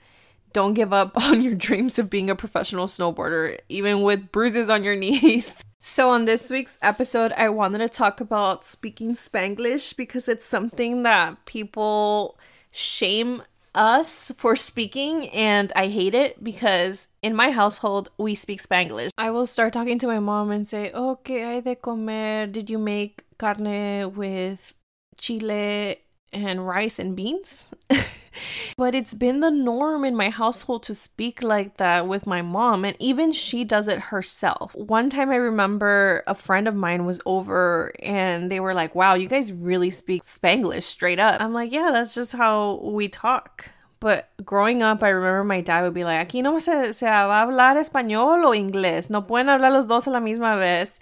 don't 0.53 0.73
give 0.73 0.93
up 0.93 1.17
on 1.21 1.41
your 1.41 1.55
dreams 1.55 1.99
of 1.99 2.09
being 2.09 2.29
a 2.29 2.35
professional 2.35 2.87
snowboarder, 2.87 3.59
even 3.69 4.01
with 4.01 4.31
bruises 4.31 4.69
on 4.69 4.83
your 4.83 4.95
knees. 5.03 5.63
So, 5.79 6.09
on 6.09 6.25
this 6.25 6.49
week's 6.49 6.77
episode, 6.81 7.31
I 7.33 7.49
wanted 7.49 7.79
to 7.79 7.89
talk 7.89 8.19
about 8.19 8.65
speaking 8.65 9.13
Spanglish 9.13 9.95
because 9.95 10.27
it's 10.27 10.45
something 10.45 11.03
that 11.03 11.45
people 11.45 12.37
shame 12.71 13.43
us 13.75 14.31
for 14.35 14.55
speaking, 14.55 15.29
and 15.29 15.71
I 15.75 15.87
hate 15.87 16.13
it 16.13 16.43
because 16.43 17.07
in 17.21 17.35
my 17.35 17.51
household, 17.51 18.09
we 18.17 18.35
speak 18.35 18.61
Spanglish. 18.61 19.09
I 19.17 19.31
will 19.31 19.45
start 19.45 19.73
talking 19.73 19.99
to 19.99 20.07
my 20.07 20.19
mom 20.19 20.51
and 20.51 20.67
say, 20.67 20.91
oh, 20.93 21.11
Okay, 21.11 21.41
hay 21.43 21.61
de 21.61 21.75
comer? 21.75 22.47
Did 22.47 22.69
you 22.69 22.77
make 22.77 23.23
carne 23.37 24.13
with 24.15 24.73
chile 25.17 25.97
and 26.33 26.67
rice 26.67 26.99
and 26.99 27.15
beans? 27.15 27.73
but 28.77 28.95
it's 28.95 29.13
been 29.13 29.39
the 29.39 29.51
norm 29.51 30.03
in 30.05 30.15
my 30.15 30.29
household 30.29 30.83
to 30.83 30.95
speak 30.95 31.41
like 31.43 31.77
that 31.77 32.07
with 32.07 32.27
my 32.27 32.41
mom, 32.41 32.85
and 32.85 32.95
even 32.99 33.31
she 33.31 33.63
does 33.63 33.87
it 33.87 33.99
herself. 33.99 34.75
One 34.75 35.09
time 35.09 35.29
I 35.29 35.35
remember 35.35 36.23
a 36.27 36.35
friend 36.35 36.67
of 36.67 36.75
mine 36.75 37.05
was 37.05 37.21
over 37.25 37.93
and 38.01 38.51
they 38.51 38.59
were 38.59 38.73
like, 38.73 38.95
Wow, 38.95 39.13
you 39.15 39.27
guys 39.27 39.51
really 39.51 39.89
speak 39.89 40.23
Spanglish 40.23 40.83
straight 40.83 41.19
up. 41.19 41.41
I'm 41.41 41.53
like, 41.53 41.71
Yeah, 41.71 41.89
that's 41.91 42.15
just 42.15 42.33
how 42.33 42.79
we 42.83 43.07
talk. 43.07 43.69
But 43.99 44.29
growing 44.45 44.81
up, 44.81 45.03
I 45.03 45.09
remember 45.09 45.43
my 45.43 45.61
dad 45.61 45.83
would 45.83 45.93
be 45.93 46.05
like, 46.05 46.25
aquí 46.25 46.41
no 46.41 46.57
se, 46.59 46.93
se 46.93 47.05
va 47.05 47.41
a 47.41 47.45
hablar 47.45 47.75
español 47.75 48.45
o 48.45 48.51
inglés. 48.51 49.09
No 49.09 49.23
pueden 49.23 49.47
hablar 49.47 49.73
los 49.73 49.87
dos 49.87 50.07
a 50.07 50.09
la 50.09 50.19
misma 50.19 50.57
vez. 50.57 50.99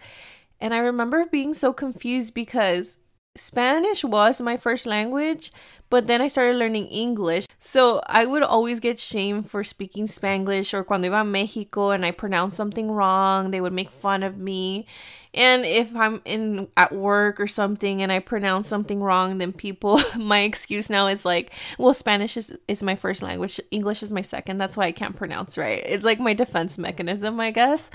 And 0.59 0.73
I 0.73 0.79
remember 0.79 1.25
being 1.25 1.53
so 1.53 1.73
confused 1.73 2.33
because 2.33 2.97
Spanish 3.35 4.03
was 4.03 4.41
my 4.41 4.57
first 4.57 4.87
language, 4.87 5.51
but 5.89 6.07
then 6.07 6.21
I 6.21 6.27
started 6.27 6.57
learning 6.57 6.87
English. 6.87 7.45
So 7.59 8.01
I 8.07 8.25
would 8.25 8.43
always 8.43 8.79
get 8.79 8.99
shamed 8.99 9.49
for 9.49 9.63
speaking 9.63 10.07
Spanglish 10.07 10.73
or 10.73 10.83
cuando 10.83 11.09
iba 11.09 11.21
a 11.21 11.23
Mexico 11.23 11.91
and 11.91 12.05
I 12.05 12.11
pronounced 12.11 12.57
something 12.57 12.91
wrong, 12.91 13.51
they 13.51 13.61
would 13.61 13.73
make 13.73 13.89
fun 13.89 14.23
of 14.23 14.37
me. 14.37 14.85
And 15.33 15.65
if 15.65 15.95
I'm 15.95 16.21
in 16.25 16.67
at 16.75 16.91
work 16.91 17.39
or 17.39 17.47
something 17.47 18.01
and 18.01 18.11
I 18.11 18.19
pronounce 18.19 18.67
something 18.67 19.01
wrong, 19.01 19.37
then 19.37 19.53
people 19.53 20.01
my 20.17 20.39
excuse 20.39 20.89
now 20.89 21.07
is 21.07 21.25
like, 21.25 21.51
well, 21.77 21.93
Spanish 21.93 22.37
is, 22.37 22.57
is 22.67 22.81
my 22.83 22.95
first 22.95 23.21
language, 23.21 23.59
English 23.71 24.03
is 24.03 24.11
my 24.11 24.23
second. 24.23 24.57
That's 24.57 24.75
why 24.75 24.85
I 24.85 24.91
can't 24.91 25.15
pronounce 25.15 25.57
right. 25.57 25.83
It's 25.85 26.05
like 26.05 26.19
my 26.19 26.33
defense 26.33 26.77
mechanism, 26.77 27.39
I 27.39 27.51
guess. 27.51 27.89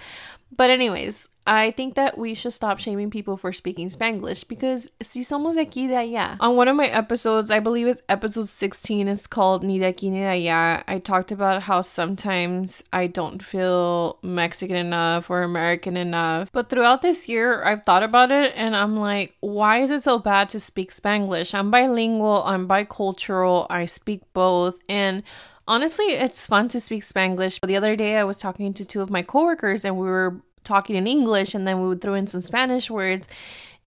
But 0.55 0.71
anyways, 0.71 1.29
I 1.47 1.73
think 1.73 1.95
that 1.95 2.19
we 2.19 2.35
should 2.35 2.53
stop 2.53 2.79
shaming 2.79 3.11
people 3.11 3.37
for 3.37 3.53
speaking 3.53 3.89
Spanglish 3.89 4.47
because 4.47 4.89
si 5.01 5.23
somos 5.23 5.55
de 5.55 5.65
aquí 5.65 5.89
de 5.89 5.95
allá. 5.95 6.37
On 6.41 6.57
one 6.57 6.69
of 6.69 6.77
my 6.77 6.87
episodes, 6.87 7.51
I 7.51 7.59
believe 7.59 7.89
it's 7.89 8.03
episode 8.09 8.49
16, 8.49 9.09
it's 9.09 9.27
called 9.27 9.65
Ni 9.65 9.79
de 9.79 9.93
aquí 9.93 10.11
ni 10.11 10.21
de 10.21 10.27
allá. 10.27 10.85
I 10.87 10.99
talked 10.99 11.33
about 11.33 11.63
how 11.63 11.81
sometimes 11.81 12.85
I 12.93 13.07
don't 13.07 13.43
feel 13.43 14.19
Mexican 14.23 14.77
enough 14.77 15.31
or 15.31 15.43
American 15.43 15.97
enough. 15.97 16.53
But 16.53 16.69
throughout 16.69 17.03
this 17.03 17.29
year, 17.29 17.65
I've 17.65 17.83
thought 17.83 18.03
about 18.03 18.31
it 18.31 18.53
and 18.57 18.77
I'm 18.77 18.97
like, 18.97 19.35
why 19.41 19.79
is 19.79 19.91
it 19.91 20.03
so 20.03 20.19
bad 20.19 20.51
to 20.51 20.61
speak 20.61 20.93
Spanglish? 20.93 21.55
I'm 21.55 21.71
bilingual, 21.71 22.45
I'm 22.45 22.69
bicultural, 22.69 23.67
I 23.71 23.87
speak 23.87 24.21
both. 24.33 24.79
And 24.89 25.23
honestly, 25.66 26.07
it's 26.07 26.47
fun 26.47 26.69
to 26.69 26.81
speak 26.81 27.02
Spanglish. 27.02 27.59
The 27.64 27.76
other 27.76 27.97
day, 27.97 28.16
I 28.16 28.25
was 28.25 28.37
talking 28.37 28.73
to 28.75 28.85
two 28.85 29.00
of 29.00 29.11
my 29.11 29.23
coworkers 29.23 29.85
and 29.85 29.97
we 29.97 30.07
were 30.07 30.42
talking 30.64 30.97
in 30.97 31.07
English 31.07 31.54
and 31.54 31.66
then 31.66 31.81
we 31.81 31.88
would 31.88 32.00
throw 32.00 32.14
in 32.14 32.26
some 32.26 32.40
Spanish 32.40 32.90
words. 32.90 33.26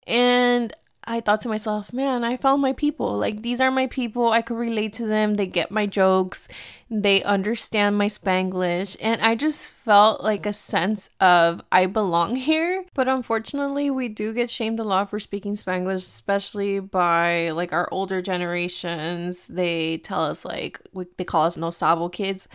And 0.08 0.74
I 1.04 1.20
thought 1.20 1.42
to 1.42 1.50
myself, 1.50 1.92
man, 1.92 2.24
I 2.24 2.38
found 2.38 2.62
my 2.62 2.74
people. 2.74 3.18
Like, 3.18 3.42
these 3.42 3.60
are 3.60 3.72
my 3.72 3.88
people. 3.88 4.30
I 4.30 4.44
could 4.44 4.58
relate 4.58 4.94
to 4.94 5.06
them. 5.08 5.36
They 5.36 5.48
get 5.48 5.72
my 5.72 5.88
jokes. 5.88 6.48
They 6.92 7.24
understand 7.24 7.98
my 7.98 8.06
Spanglish. 8.06 8.98
And 9.02 9.20
I 9.22 9.34
just 9.34 9.72
felt 9.72 10.22
like 10.22 10.46
a 10.46 10.54
sense 10.54 11.10
of 11.20 11.62
I 11.72 11.88
belong 11.88 12.36
here. 12.36 12.86
But 12.94 13.08
unfortunately, 13.08 13.90
we 13.90 14.10
do 14.10 14.32
get 14.32 14.52
shamed 14.52 14.80
a 14.80 14.84
lot 14.84 15.10
for 15.10 15.20
speaking 15.20 15.56
Spanglish, 15.56 16.04
especially 16.04 16.80
by 16.80 17.50
like 17.50 17.74
our 17.74 17.90
older 17.92 18.22
generations. 18.22 19.48
They 19.48 19.98
tell 19.98 20.24
us, 20.24 20.46
like, 20.46 20.80
we, 20.94 21.08
they 21.18 21.24
call 21.24 21.46
us 21.46 21.58
no 21.58 21.72
sabo 21.72 22.10
kids. 22.10 22.48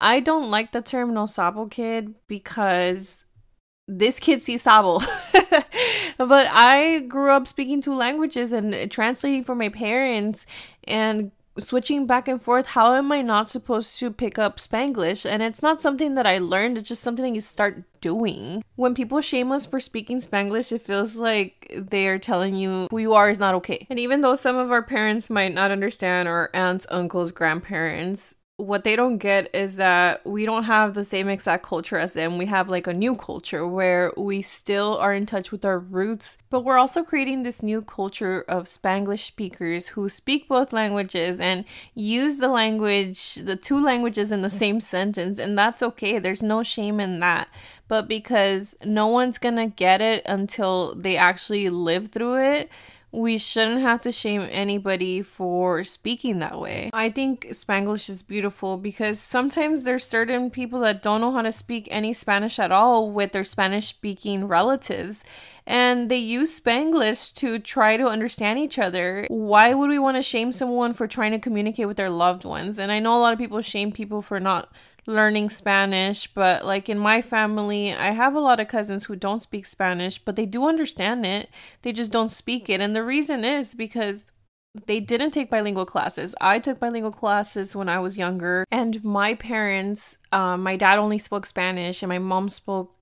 I 0.00 0.18
don't 0.18 0.50
like 0.50 0.72
the 0.72 0.82
term 0.82 1.14
no 1.14 1.26
sabo 1.26 1.66
kid 1.66 2.16
because 2.26 3.26
this 3.86 4.18
kid 4.18 4.42
sees 4.42 4.62
sabo. 4.62 4.98
but 6.18 6.48
I 6.50 7.00
grew 7.00 7.30
up 7.30 7.46
speaking 7.46 7.80
two 7.80 7.94
languages 7.94 8.52
and 8.52 8.90
translating 8.90 9.44
for 9.44 9.54
my 9.54 9.68
parents 9.68 10.46
and 10.84 11.30
switching 11.58 12.06
back 12.06 12.28
and 12.28 12.40
forth. 12.40 12.66
How 12.68 12.94
am 12.94 13.12
I 13.12 13.22
not 13.22 13.48
supposed 13.48 13.98
to 13.98 14.10
pick 14.10 14.38
up 14.38 14.56
Spanglish? 14.58 15.28
And 15.28 15.42
it's 15.42 15.62
not 15.62 15.80
something 15.80 16.14
that 16.14 16.26
I 16.26 16.38
learned, 16.38 16.78
it's 16.78 16.88
just 16.88 17.02
something 17.02 17.24
that 17.24 17.34
you 17.34 17.40
start 17.40 17.82
doing. 18.00 18.64
When 18.76 18.94
people 18.94 19.20
shame 19.20 19.52
us 19.52 19.66
for 19.66 19.80
speaking 19.80 20.18
Spanglish, 20.18 20.72
it 20.72 20.82
feels 20.82 21.16
like 21.16 21.72
they 21.76 22.08
are 22.08 22.18
telling 22.18 22.54
you 22.54 22.88
who 22.90 22.98
you 22.98 23.14
are 23.14 23.30
is 23.30 23.38
not 23.38 23.54
okay. 23.56 23.86
And 23.90 23.98
even 23.98 24.22
though 24.22 24.34
some 24.34 24.56
of 24.56 24.72
our 24.72 24.82
parents 24.82 25.30
might 25.30 25.54
not 25.54 25.70
understand, 25.70 26.28
or 26.28 26.50
aunts, 26.54 26.86
uncles, 26.90 27.32
grandparents, 27.32 28.34
what 28.62 28.84
they 28.84 28.94
don't 28.94 29.18
get 29.18 29.52
is 29.52 29.74
that 29.74 30.24
we 30.24 30.46
don't 30.46 30.62
have 30.64 30.94
the 30.94 31.04
same 31.04 31.28
exact 31.28 31.66
culture 31.66 31.98
as 31.98 32.12
them. 32.12 32.38
We 32.38 32.46
have 32.46 32.68
like 32.68 32.86
a 32.86 32.94
new 32.94 33.16
culture 33.16 33.66
where 33.66 34.12
we 34.16 34.40
still 34.40 34.96
are 34.98 35.12
in 35.12 35.26
touch 35.26 35.50
with 35.50 35.64
our 35.64 35.80
roots, 35.80 36.38
but 36.48 36.60
we're 36.64 36.78
also 36.78 37.02
creating 37.02 37.42
this 37.42 37.60
new 37.60 37.82
culture 37.82 38.44
of 38.46 38.66
Spanglish 38.66 39.26
speakers 39.26 39.88
who 39.88 40.08
speak 40.08 40.46
both 40.46 40.72
languages 40.72 41.40
and 41.40 41.64
use 41.94 42.38
the 42.38 42.48
language, 42.48 43.34
the 43.34 43.56
two 43.56 43.82
languages 43.82 44.30
in 44.30 44.42
the 44.42 44.50
same 44.50 44.80
sentence, 44.80 45.40
and 45.40 45.58
that's 45.58 45.82
okay. 45.82 46.20
There's 46.20 46.42
no 46.42 46.62
shame 46.62 47.00
in 47.00 47.18
that. 47.18 47.48
But 47.88 48.06
because 48.06 48.76
no 48.84 49.08
one's 49.08 49.38
gonna 49.38 49.66
get 49.66 50.00
it 50.00 50.22
until 50.24 50.94
they 50.94 51.16
actually 51.16 51.68
live 51.68 52.08
through 52.08 52.36
it, 52.36 52.70
we 53.12 53.36
shouldn't 53.36 53.82
have 53.82 54.00
to 54.00 54.10
shame 54.10 54.48
anybody 54.50 55.20
for 55.20 55.84
speaking 55.84 56.38
that 56.38 56.58
way. 56.58 56.90
I 56.94 57.10
think 57.10 57.46
Spanglish 57.50 58.08
is 58.08 58.22
beautiful 58.22 58.78
because 58.78 59.20
sometimes 59.20 59.82
there's 59.82 60.04
certain 60.04 60.50
people 60.50 60.80
that 60.80 61.02
don't 61.02 61.20
know 61.20 61.32
how 61.32 61.42
to 61.42 61.52
speak 61.52 61.86
any 61.90 62.14
Spanish 62.14 62.58
at 62.58 62.72
all 62.72 63.10
with 63.10 63.32
their 63.32 63.44
Spanish 63.44 63.88
speaking 63.88 64.48
relatives 64.48 65.22
and 65.66 66.10
they 66.10 66.16
use 66.16 66.58
Spanglish 66.58 67.34
to 67.34 67.58
try 67.58 67.96
to 67.96 68.06
understand 68.06 68.58
each 68.58 68.78
other. 68.78 69.26
Why 69.28 69.74
would 69.74 69.90
we 69.90 69.98
want 69.98 70.16
to 70.16 70.22
shame 70.22 70.50
someone 70.50 70.92
for 70.92 71.06
trying 71.06 71.32
to 71.32 71.38
communicate 71.38 71.86
with 71.86 71.98
their 71.98 72.10
loved 72.10 72.44
ones? 72.44 72.78
And 72.78 72.90
I 72.90 72.98
know 72.98 73.16
a 73.16 73.20
lot 73.20 73.32
of 73.32 73.38
people 73.38 73.60
shame 73.60 73.92
people 73.92 74.22
for 74.22 74.40
not 74.40 74.72
learning 75.06 75.48
Spanish, 75.48 76.26
but 76.26 76.64
like 76.64 76.88
in 76.88 76.98
my 76.98 77.20
family, 77.22 77.92
I 77.92 78.10
have 78.10 78.34
a 78.34 78.40
lot 78.40 78.60
of 78.60 78.68
cousins 78.68 79.04
who 79.04 79.16
don't 79.16 79.42
speak 79.42 79.66
Spanish, 79.66 80.18
but 80.18 80.36
they 80.36 80.46
do 80.46 80.66
understand 80.68 81.26
it. 81.26 81.50
They 81.82 81.92
just 81.92 82.12
don't 82.12 82.28
speak 82.28 82.70
it. 82.70 82.80
And 82.80 82.94
the 82.94 83.04
reason 83.04 83.44
is 83.44 83.74
because 83.74 84.30
they 84.86 85.00
didn't 85.00 85.32
take 85.32 85.50
bilingual 85.50 85.84
classes. 85.84 86.34
I 86.40 86.58
took 86.58 86.78
bilingual 86.78 87.12
classes 87.12 87.76
when 87.76 87.88
I 87.88 87.98
was 87.98 88.16
younger, 88.16 88.64
and 88.70 89.04
my 89.04 89.34
parents, 89.34 90.16
um, 90.32 90.62
my 90.62 90.76
dad 90.76 90.98
only 90.98 91.18
spoke 91.18 91.44
Spanish, 91.46 92.02
and 92.02 92.08
my 92.08 92.18
mom 92.18 92.48
spoke 92.48 92.96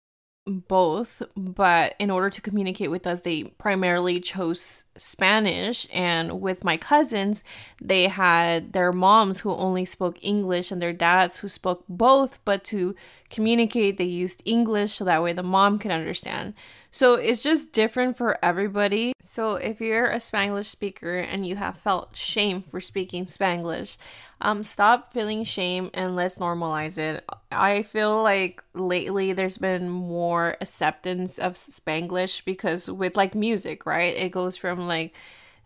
both, 0.58 1.22
but 1.36 1.94
in 1.98 2.10
order 2.10 2.28
to 2.30 2.40
communicate 2.40 2.90
with 2.90 3.06
us, 3.06 3.20
they 3.20 3.44
primarily 3.44 4.20
chose 4.20 4.84
Spanish. 4.96 5.86
And 5.92 6.40
with 6.40 6.64
my 6.64 6.76
cousins, 6.76 7.42
they 7.80 8.08
had 8.08 8.72
their 8.72 8.92
moms 8.92 9.40
who 9.40 9.54
only 9.54 9.84
spoke 9.84 10.18
English 10.20 10.70
and 10.70 10.82
their 10.82 10.92
dads 10.92 11.38
who 11.38 11.48
spoke 11.48 11.84
both, 11.88 12.44
but 12.44 12.64
to 12.64 12.94
communicate, 13.30 13.96
they 13.96 14.04
used 14.04 14.42
English 14.44 14.92
so 14.92 15.04
that 15.04 15.22
way 15.22 15.32
the 15.32 15.42
mom 15.42 15.78
could 15.78 15.90
understand. 15.90 16.54
So 16.90 17.14
it's 17.14 17.42
just 17.42 17.72
different 17.72 18.16
for 18.16 18.44
everybody. 18.44 19.12
So 19.20 19.54
if 19.54 19.80
you're 19.80 20.08
a 20.08 20.16
Spanglish 20.16 20.66
speaker 20.66 21.18
and 21.18 21.46
you 21.46 21.54
have 21.56 21.76
felt 21.76 22.16
shame 22.16 22.62
for 22.62 22.80
speaking 22.80 23.26
Spanglish, 23.26 23.96
um, 24.40 24.62
stop 24.62 25.06
feeling 25.06 25.44
shame 25.44 25.90
and 25.92 26.16
let's 26.16 26.38
normalize 26.38 26.96
it. 26.98 27.24
I 27.50 27.82
feel 27.82 28.22
like 28.22 28.62
lately 28.74 29.32
there's 29.32 29.58
been 29.58 29.90
more 29.90 30.56
acceptance 30.60 31.38
of 31.38 31.54
Spanglish 31.54 32.44
because 32.44 32.90
with 32.90 33.16
like 33.16 33.34
music, 33.34 33.84
right? 33.84 34.16
It 34.16 34.30
goes 34.32 34.56
from 34.56 34.86
like 34.86 35.12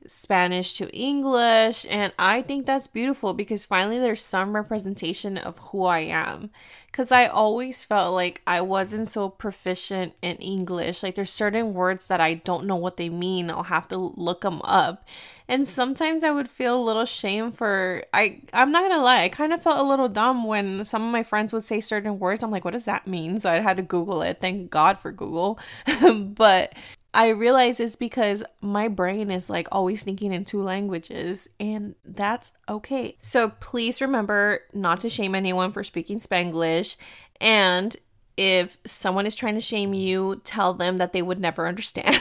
Spanish 0.06 0.76
to 0.78 0.88
English. 0.96 1.86
And 1.88 2.12
I 2.18 2.42
think 2.42 2.66
that's 2.66 2.86
beautiful 2.86 3.34
because 3.34 3.64
finally 3.64 3.98
there's 3.98 4.22
some 4.22 4.54
representation 4.54 5.38
of 5.38 5.58
who 5.58 5.84
I 5.84 6.00
am. 6.00 6.50
Because 6.86 7.10
I 7.10 7.26
always 7.26 7.84
felt 7.84 8.14
like 8.14 8.40
I 8.46 8.60
wasn't 8.60 9.08
so 9.08 9.28
proficient 9.28 10.12
in 10.22 10.36
English. 10.36 11.02
Like 11.02 11.16
there's 11.16 11.30
certain 11.30 11.74
words 11.74 12.06
that 12.06 12.20
I 12.20 12.34
don't 12.34 12.66
know 12.66 12.76
what 12.76 12.96
they 12.96 13.08
mean. 13.08 13.50
I'll 13.50 13.64
have 13.64 13.88
to 13.88 13.96
look 13.96 14.42
them 14.42 14.60
up. 14.62 15.04
And 15.48 15.66
sometimes 15.66 16.22
I 16.22 16.30
would 16.30 16.48
feel 16.48 16.76
a 16.76 16.84
little 16.84 17.04
shame 17.04 17.50
for 17.50 18.04
I 18.14 18.42
I'm 18.52 18.70
not 18.70 18.88
gonna 18.88 19.02
lie, 19.02 19.22
I 19.24 19.28
kind 19.28 19.52
of 19.52 19.60
felt 19.62 19.80
a 19.80 19.88
little 19.88 20.08
dumb 20.08 20.44
when 20.44 20.84
some 20.84 21.02
of 21.02 21.10
my 21.10 21.24
friends 21.24 21.52
would 21.52 21.64
say 21.64 21.80
certain 21.80 22.20
words. 22.20 22.42
I'm 22.44 22.52
like, 22.52 22.64
what 22.64 22.74
does 22.74 22.84
that 22.84 23.08
mean? 23.08 23.40
So 23.40 23.50
I 23.50 23.58
had 23.58 23.76
to 23.78 23.82
Google 23.82 24.22
it. 24.22 24.38
Thank 24.40 24.70
God 24.70 24.98
for 24.98 25.10
Google. 25.10 25.58
but 26.14 26.74
I 27.14 27.28
realize 27.28 27.78
it's 27.78 27.94
because 27.94 28.42
my 28.60 28.88
brain 28.88 29.30
is 29.30 29.48
like 29.48 29.68
always 29.70 30.02
thinking 30.02 30.32
in 30.32 30.44
two 30.44 30.60
languages, 30.60 31.48
and 31.60 31.94
that's 32.04 32.52
okay. 32.68 33.16
So 33.20 33.50
please 33.60 34.00
remember 34.00 34.60
not 34.72 35.00
to 35.00 35.08
shame 35.08 35.36
anyone 35.36 35.70
for 35.70 35.84
speaking 35.84 36.18
Spanglish. 36.18 36.96
And 37.40 37.96
if 38.36 38.78
someone 38.84 39.26
is 39.26 39.36
trying 39.36 39.54
to 39.54 39.60
shame 39.60 39.94
you, 39.94 40.40
tell 40.42 40.74
them 40.74 40.98
that 40.98 41.12
they 41.12 41.22
would 41.22 41.38
never 41.38 41.68
understand 41.68 42.20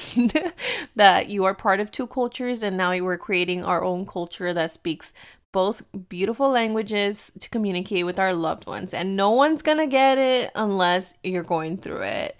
that 0.96 1.28
you 1.28 1.44
are 1.44 1.56
part 1.56 1.80
of 1.80 1.92
two 1.92 2.06
cultures, 2.06 2.62
and 2.62 2.78
now 2.78 2.92
we're 3.00 3.18
creating 3.18 3.64
our 3.64 3.84
own 3.84 4.06
culture 4.06 4.54
that 4.54 4.70
speaks 4.70 5.12
both 5.52 5.84
beautiful 6.10 6.50
languages 6.50 7.32
to 7.40 7.50
communicate 7.50 8.06
with 8.06 8.20
our 8.20 8.34
loved 8.34 8.68
ones. 8.68 8.94
And 8.94 9.16
no 9.16 9.32
one's 9.32 9.62
gonna 9.62 9.88
get 9.88 10.18
it 10.18 10.52
unless 10.54 11.16
you're 11.24 11.44
going 11.44 11.78
through 11.78 12.02
it. 12.04 12.38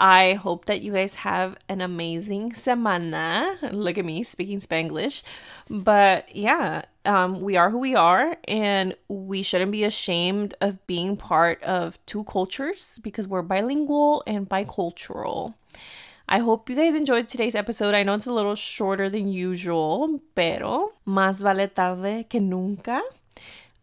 I 0.00 0.32
hope 0.32 0.64
that 0.64 0.80
you 0.80 0.94
guys 0.94 1.16
have 1.16 1.58
an 1.68 1.82
amazing 1.82 2.52
semana. 2.52 3.70
Look 3.70 3.98
at 3.98 4.04
me 4.06 4.22
speaking 4.22 4.58
Spanglish. 4.58 5.22
But 5.68 6.34
yeah, 6.34 6.86
um, 7.04 7.42
we 7.42 7.58
are 7.58 7.68
who 7.68 7.78
we 7.78 7.94
are, 7.94 8.38
and 8.48 8.96
we 9.08 9.42
shouldn't 9.42 9.72
be 9.72 9.84
ashamed 9.84 10.54
of 10.62 10.84
being 10.86 11.18
part 11.18 11.62
of 11.62 11.98
two 12.06 12.24
cultures 12.24 12.98
because 13.02 13.28
we're 13.28 13.42
bilingual 13.42 14.22
and 14.26 14.48
bicultural. 14.48 15.52
I 16.26 16.38
hope 16.38 16.70
you 16.70 16.76
guys 16.76 16.94
enjoyed 16.94 17.28
today's 17.28 17.54
episode. 17.54 17.94
I 17.94 18.02
know 18.02 18.14
it's 18.14 18.26
a 18.26 18.32
little 18.32 18.54
shorter 18.54 19.10
than 19.10 19.28
usual, 19.28 20.20
pero 20.34 20.94
más 21.06 21.42
vale 21.42 21.66
tarde 21.66 22.26
que 22.26 22.40
nunca. 22.40 23.02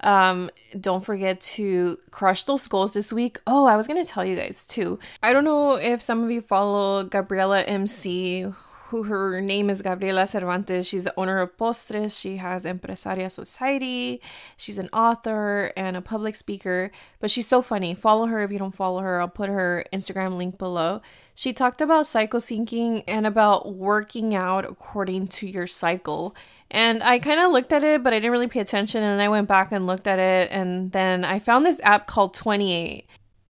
Um, 0.01 0.49
don't 0.79 1.03
forget 1.03 1.41
to 1.41 1.97
crush 2.11 2.43
those 2.43 2.67
goals 2.67 2.93
this 2.93 3.11
week. 3.11 3.39
Oh, 3.47 3.65
I 3.65 3.75
was 3.75 3.87
gonna 3.87 4.05
tell 4.05 4.25
you 4.25 4.35
guys 4.35 4.65
too. 4.67 4.99
I 5.23 5.33
don't 5.33 5.43
know 5.43 5.75
if 5.75 6.01
some 6.01 6.23
of 6.23 6.31
you 6.31 6.41
follow 6.41 7.03
Gabriela 7.03 7.61
MC, 7.61 8.45
who 8.89 9.03
her 9.03 9.41
name 9.41 9.69
is 9.69 9.81
Gabriela 9.81 10.25
Cervantes. 10.25 10.87
She's 10.87 11.03
the 11.03 11.13
owner 11.17 11.39
of 11.39 11.57
Postres. 11.57 12.19
She 12.19 12.37
has 12.37 12.63
Empresaria 12.63 13.29
Society. 13.29 14.21
She's 14.55 14.77
an 14.77 14.89
author 14.93 15.73
and 15.75 15.97
a 15.97 16.01
public 16.01 16.35
speaker, 16.35 16.91
but 17.19 17.29
she's 17.29 17.47
so 17.47 17.61
funny. 17.61 17.93
Follow 17.93 18.27
her 18.27 18.43
if 18.43 18.51
you 18.51 18.59
don't 18.59 18.75
follow 18.75 19.01
her. 19.01 19.19
I'll 19.19 19.27
put 19.27 19.49
her 19.49 19.83
Instagram 19.91 20.37
link 20.37 20.57
below. 20.57 21.01
She 21.35 21.51
talked 21.53 21.81
about 21.81 22.07
cycle 22.07 22.39
syncing 22.39 23.03
and 23.07 23.27
about 23.27 23.75
working 23.75 24.33
out 24.33 24.63
according 24.63 25.27
to 25.27 25.47
your 25.47 25.67
cycle. 25.67 26.35
And 26.71 27.03
I 27.03 27.19
kind 27.19 27.39
of 27.39 27.51
looked 27.51 27.73
at 27.73 27.83
it, 27.83 28.03
but 28.03 28.13
I 28.13 28.17
didn't 28.17 28.31
really 28.31 28.47
pay 28.47 28.61
attention. 28.61 29.03
And 29.03 29.19
then 29.19 29.25
I 29.25 29.29
went 29.29 29.47
back 29.47 29.71
and 29.71 29.85
looked 29.85 30.07
at 30.07 30.19
it. 30.19 30.49
And 30.51 30.93
then 30.93 31.25
I 31.25 31.39
found 31.39 31.65
this 31.65 31.79
app 31.83 32.07
called 32.07 32.33
28. 32.33 33.05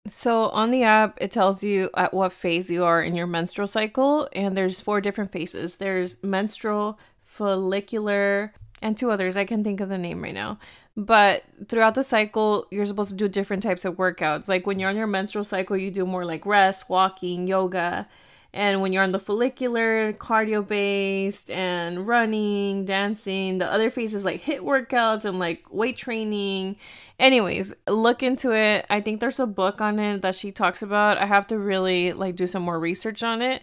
So 0.08 0.50
on 0.50 0.70
the 0.70 0.84
app, 0.84 1.18
it 1.20 1.32
tells 1.32 1.64
you 1.64 1.90
at 1.96 2.14
what 2.14 2.32
phase 2.32 2.70
you 2.70 2.84
are 2.84 3.02
in 3.02 3.16
your 3.16 3.28
menstrual 3.28 3.68
cycle. 3.68 4.30
And 4.34 4.56
there's 4.56 4.80
four 4.80 5.02
different 5.02 5.32
phases 5.32 5.78
there's 5.78 6.22
menstrual, 6.24 7.00
follicular, 7.24 8.54
and 8.82 8.96
two 8.98 9.10
others. 9.10 9.36
I 9.36 9.46
can 9.46 9.64
think 9.64 9.80
of 9.80 9.90
the 9.90 9.98
name 9.98 10.22
right 10.22 10.34
now. 10.34 10.60
But 10.98 11.44
throughout 11.68 11.96
the 11.96 12.04
cycle, 12.04 12.68
you're 12.72 12.86
supposed 12.86 13.10
to 13.10 13.16
do 13.16 13.28
different 13.28 13.64
types 13.64 13.84
of 13.84 13.96
workouts. 13.96 14.48
Like 14.48 14.66
when 14.66 14.80
you're 14.80 14.90
on 14.90 14.96
your 14.96 15.08
menstrual 15.08 15.44
cycle, 15.44 15.76
you 15.76 15.92
do 15.92 16.06
more 16.06 16.24
like 16.24 16.46
rest, 16.46 16.90
walking, 16.90 17.48
yoga. 17.48 18.08
And 18.56 18.80
when 18.82 18.94
you're 18.94 19.04
on 19.04 19.12
the 19.12 19.20
follicular, 19.20 20.14
cardio 20.14 20.66
based 20.66 21.52
and 21.52 22.08
running, 22.08 22.86
dancing, 22.86 23.58
the 23.58 23.70
other 23.70 23.90
phases 23.90 24.24
like 24.24 24.44
HIIT 24.44 24.62
workouts 24.62 25.26
and 25.26 25.40
like 25.40 25.66
weight 25.70 25.98
training. 25.98 26.78
Anyways, 27.20 27.74
look 27.86 28.24
into 28.24 28.54
it. 28.56 28.86
I 28.90 29.02
think 29.02 29.20
there's 29.20 29.42
a 29.42 29.46
book 29.46 29.82
on 29.82 30.00
it 30.00 30.22
that 30.22 30.36
she 30.36 30.54
talks 30.54 30.82
about. 30.82 31.18
I 31.18 31.26
have 31.26 31.46
to 31.48 31.60
really 31.60 32.14
like 32.14 32.38
do 32.38 32.48
some 32.48 32.64
more 32.64 32.80
research 32.80 33.24
on 33.24 33.42
it. 33.42 33.62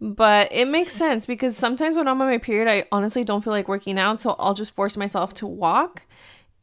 But 0.00 0.48
it 0.52 0.68
makes 0.68 0.94
sense 0.94 1.26
because 1.26 1.56
sometimes 1.56 1.96
when 1.96 2.06
I'm 2.06 2.22
on 2.22 2.28
my 2.28 2.38
period, 2.38 2.70
I 2.70 2.84
honestly 2.92 3.24
don't 3.24 3.42
feel 3.42 3.52
like 3.52 3.66
working 3.66 3.98
out. 3.98 4.20
So 4.20 4.36
I'll 4.38 4.54
just 4.54 4.72
force 4.72 4.96
myself 4.96 5.34
to 5.34 5.48
walk. 5.48 6.02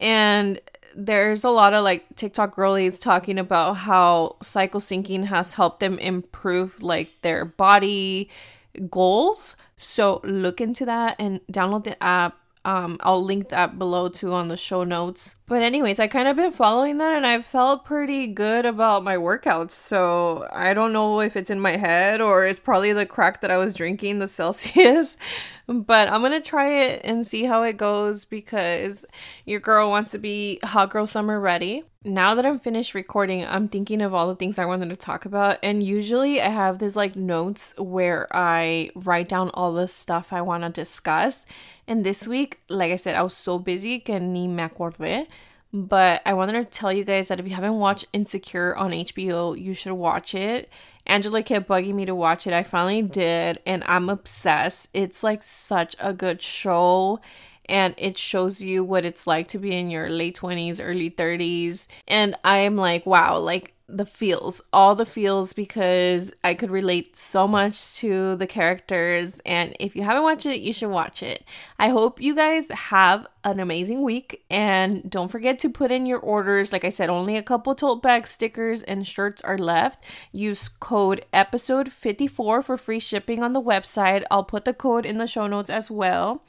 And 0.00 0.60
there's 0.94 1.44
a 1.44 1.50
lot 1.50 1.74
of 1.74 1.84
like 1.84 2.04
TikTok 2.16 2.54
girlies 2.54 2.98
talking 2.98 3.38
about 3.38 3.74
how 3.78 4.36
cycle 4.42 4.80
syncing 4.80 5.26
has 5.26 5.54
helped 5.54 5.80
them 5.80 5.98
improve 5.98 6.82
like 6.82 7.10
their 7.22 7.44
body 7.44 8.30
goals. 8.88 9.56
So 9.76 10.20
look 10.24 10.60
into 10.60 10.84
that 10.84 11.16
and 11.18 11.40
download 11.50 11.84
the 11.84 12.00
app 12.02 12.40
um, 12.62 12.98
I'll 13.00 13.24
link 13.24 13.48
that 13.48 13.78
below 13.78 14.08
too 14.08 14.34
on 14.34 14.48
the 14.48 14.56
show 14.56 14.84
notes. 14.84 15.36
But 15.46 15.62
anyways, 15.62 15.98
I 15.98 16.08
kind 16.08 16.28
of 16.28 16.36
been 16.36 16.52
following 16.52 16.98
that 16.98 17.16
and 17.16 17.26
I 17.26 17.40
felt 17.40 17.86
pretty 17.86 18.26
good 18.26 18.66
about 18.66 19.02
my 19.02 19.16
workouts. 19.16 19.70
So 19.70 20.46
I 20.52 20.74
don't 20.74 20.92
know 20.92 21.20
if 21.20 21.36
it's 21.36 21.48
in 21.48 21.58
my 21.58 21.76
head 21.76 22.20
or 22.20 22.44
it's 22.44 22.60
probably 22.60 22.92
the 22.92 23.06
crack 23.06 23.40
that 23.40 23.50
I 23.50 23.56
was 23.56 23.72
drinking, 23.72 24.18
the 24.18 24.28
Celsius. 24.28 25.16
but 25.70 26.08
I'm 26.08 26.20
gonna 26.20 26.40
try 26.40 26.68
it 26.82 27.02
and 27.04 27.24
see 27.24 27.44
how 27.44 27.62
it 27.62 27.76
goes 27.76 28.24
because 28.24 29.06
your 29.44 29.60
girl 29.60 29.88
wants 29.88 30.10
to 30.10 30.18
be 30.18 30.58
hot 30.64 30.90
girl 30.90 31.06
summer 31.06 31.38
ready. 31.38 31.84
Now 32.02 32.34
that 32.34 32.44
I'm 32.44 32.58
finished 32.58 32.94
recording, 32.94 33.46
I'm 33.46 33.68
thinking 33.68 34.02
of 34.02 34.12
all 34.12 34.26
the 34.26 34.34
things 34.34 34.58
I 34.58 34.64
wanted 34.64 34.90
to 34.90 34.96
talk 34.96 35.26
about, 35.26 35.58
and 35.62 35.82
usually 35.82 36.40
I 36.40 36.48
have 36.48 36.78
this 36.78 36.96
like 36.96 37.14
notes 37.14 37.74
where 37.78 38.26
I 38.30 38.90
write 38.94 39.28
down 39.28 39.50
all 39.54 39.72
the 39.72 39.86
stuff 39.86 40.32
I 40.32 40.40
want 40.40 40.64
to 40.64 40.70
discuss 40.70 41.46
and 41.90 42.04
this 42.04 42.28
week, 42.28 42.60
like 42.68 42.92
I 42.92 42.96
said, 42.96 43.16
I 43.16 43.22
was 43.22 43.36
so 43.36 43.58
busy 43.58 43.98
que 43.98 44.20
ni 44.20 44.46
me 44.46 44.62
acordé. 44.62 45.26
But 45.72 46.22
I 46.26 46.34
wanted 46.34 46.52
to 46.52 46.64
tell 46.64 46.92
you 46.92 47.04
guys 47.04 47.28
that 47.28 47.38
if 47.38 47.46
you 47.46 47.54
haven't 47.54 47.78
watched 47.78 48.06
Insecure 48.12 48.74
on 48.74 48.90
HBO, 48.90 49.60
you 49.60 49.72
should 49.72 49.92
watch 49.92 50.34
it. 50.34 50.68
Angela 51.06 51.42
kept 51.42 51.68
bugging 51.68 51.94
me 51.94 52.06
to 52.06 52.14
watch 52.14 52.46
it. 52.46 52.52
I 52.52 52.62
finally 52.62 53.02
did, 53.02 53.60
and 53.66 53.84
I'm 53.86 54.08
obsessed. 54.08 54.88
It's 54.92 55.22
like 55.22 55.42
such 55.42 55.94
a 56.00 56.12
good 56.12 56.42
show 56.42 57.20
and 57.70 57.94
it 57.96 58.18
shows 58.18 58.60
you 58.60 58.82
what 58.82 59.04
it's 59.04 59.28
like 59.28 59.46
to 59.46 59.58
be 59.58 59.76
in 59.76 59.90
your 59.90 60.10
late 60.10 60.36
20s, 60.36 60.80
early 60.82 61.08
30s. 61.08 61.86
And 62.08 62.34
I'm 62.42 62.76
like, 62.76 63.06
wow, 63.06 63.38
like 63.38 63.72
the 63.96 64.06
feels, 64.06 64.62
all 64.72 64.94
the 64.94 65.06
feels, 65.06 65.52
because 65.52 66.32
I 66.44 66.54
could 66.54 66.70
relate 66.70 67.16
so 67.16 67.48
much 67.48 67.94
to 67.96 68.36
the 68.36 68.46
characters. 68.46 69.40
And 69.44 69.76
if 69.80 69.96
you 69.96 70.02
haven't 70.02 70.22
watched 70.22 70.46
it, 70.46 70.60
you 70.60 70.72
should 70.72 70.90
watch 70.90 71.22
it. 71.22 71.44
I 71.78 71.88
hope 71.88 72.20
you 72.20 72.34
guys 72.34 72.66
have 72.70 73.26
an 73.42 73.58
amazing 73.58 74.02
week. 74.02 74.44
And 74.50 75.08
don't 75.10 75.30
forget 75.30 75.58
to 75.60 75.70
put 75.70 75.90
in 75.90 76.06
your 76.06 76.18
orders. 76.18 76.72
Like 76.72 76.84
I 76.84 76.90
said, 76.90 77.10
only 77.10 77.36
a 77.36 77.42
couple 77.42 77.74
tote 77.74 78.02
bag 78.02 78.26
stickers 78.26 78.82
and 78.82 79.06
shirts 79.06 79.40
are 79.42 79.58
left. 79.58 80.04
Use 80.32 80.68
code 80.68 81.24
episode 81.32 81.90
54 81.90 82.62
for 82.62 82.76
free 82.76 83.00
shipping 83.00 83.42
on 83.42 83.52
the 83.52 83.62
website. 83.62 84.24
I'll 84.30 84.44
put 84.44 84.64
the 84.64 84.74
code 84.74 85.06
in 85.06 85.18
the 85.18 85.26
show 85.26 85.46
notes 85.46 85.70
as 85.70 85.90
well. 85.90 86.42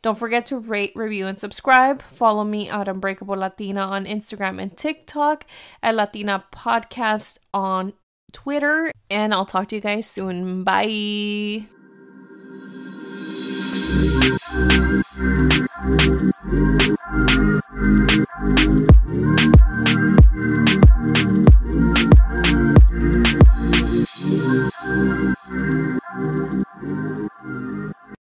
Don't 0.00 0.18
forget 0.18 0.46
to 0.46 0.58
rate, 0.58 0.92
review, 0.94 1.26
and 1.26 1.36
subscribe. 1.36 2.02
Follow 2.02 2.44
me 2.44 2.68
at 2.68 2.86
Unbreakable 2.86 3.36
Latina 3.36 3.80
on 3.80 4.04
Instagram 4.04 4.62
and 4.62 4.76
TikTok, 4.76 5.44
at 5.82 5.96
Latina 5.96 6.44
Podcast 6.52 6.87
on 7.52 7.92
Twitter, 8.32 8.92
and 9.10 9.32
I'll 9.32 9.46
talk 9.46 9.68
to 9.68 9.76
you 9.76 9.80
guys 9.80 10.08
soon. 10.08 10.64
Bye. 10.64 11.66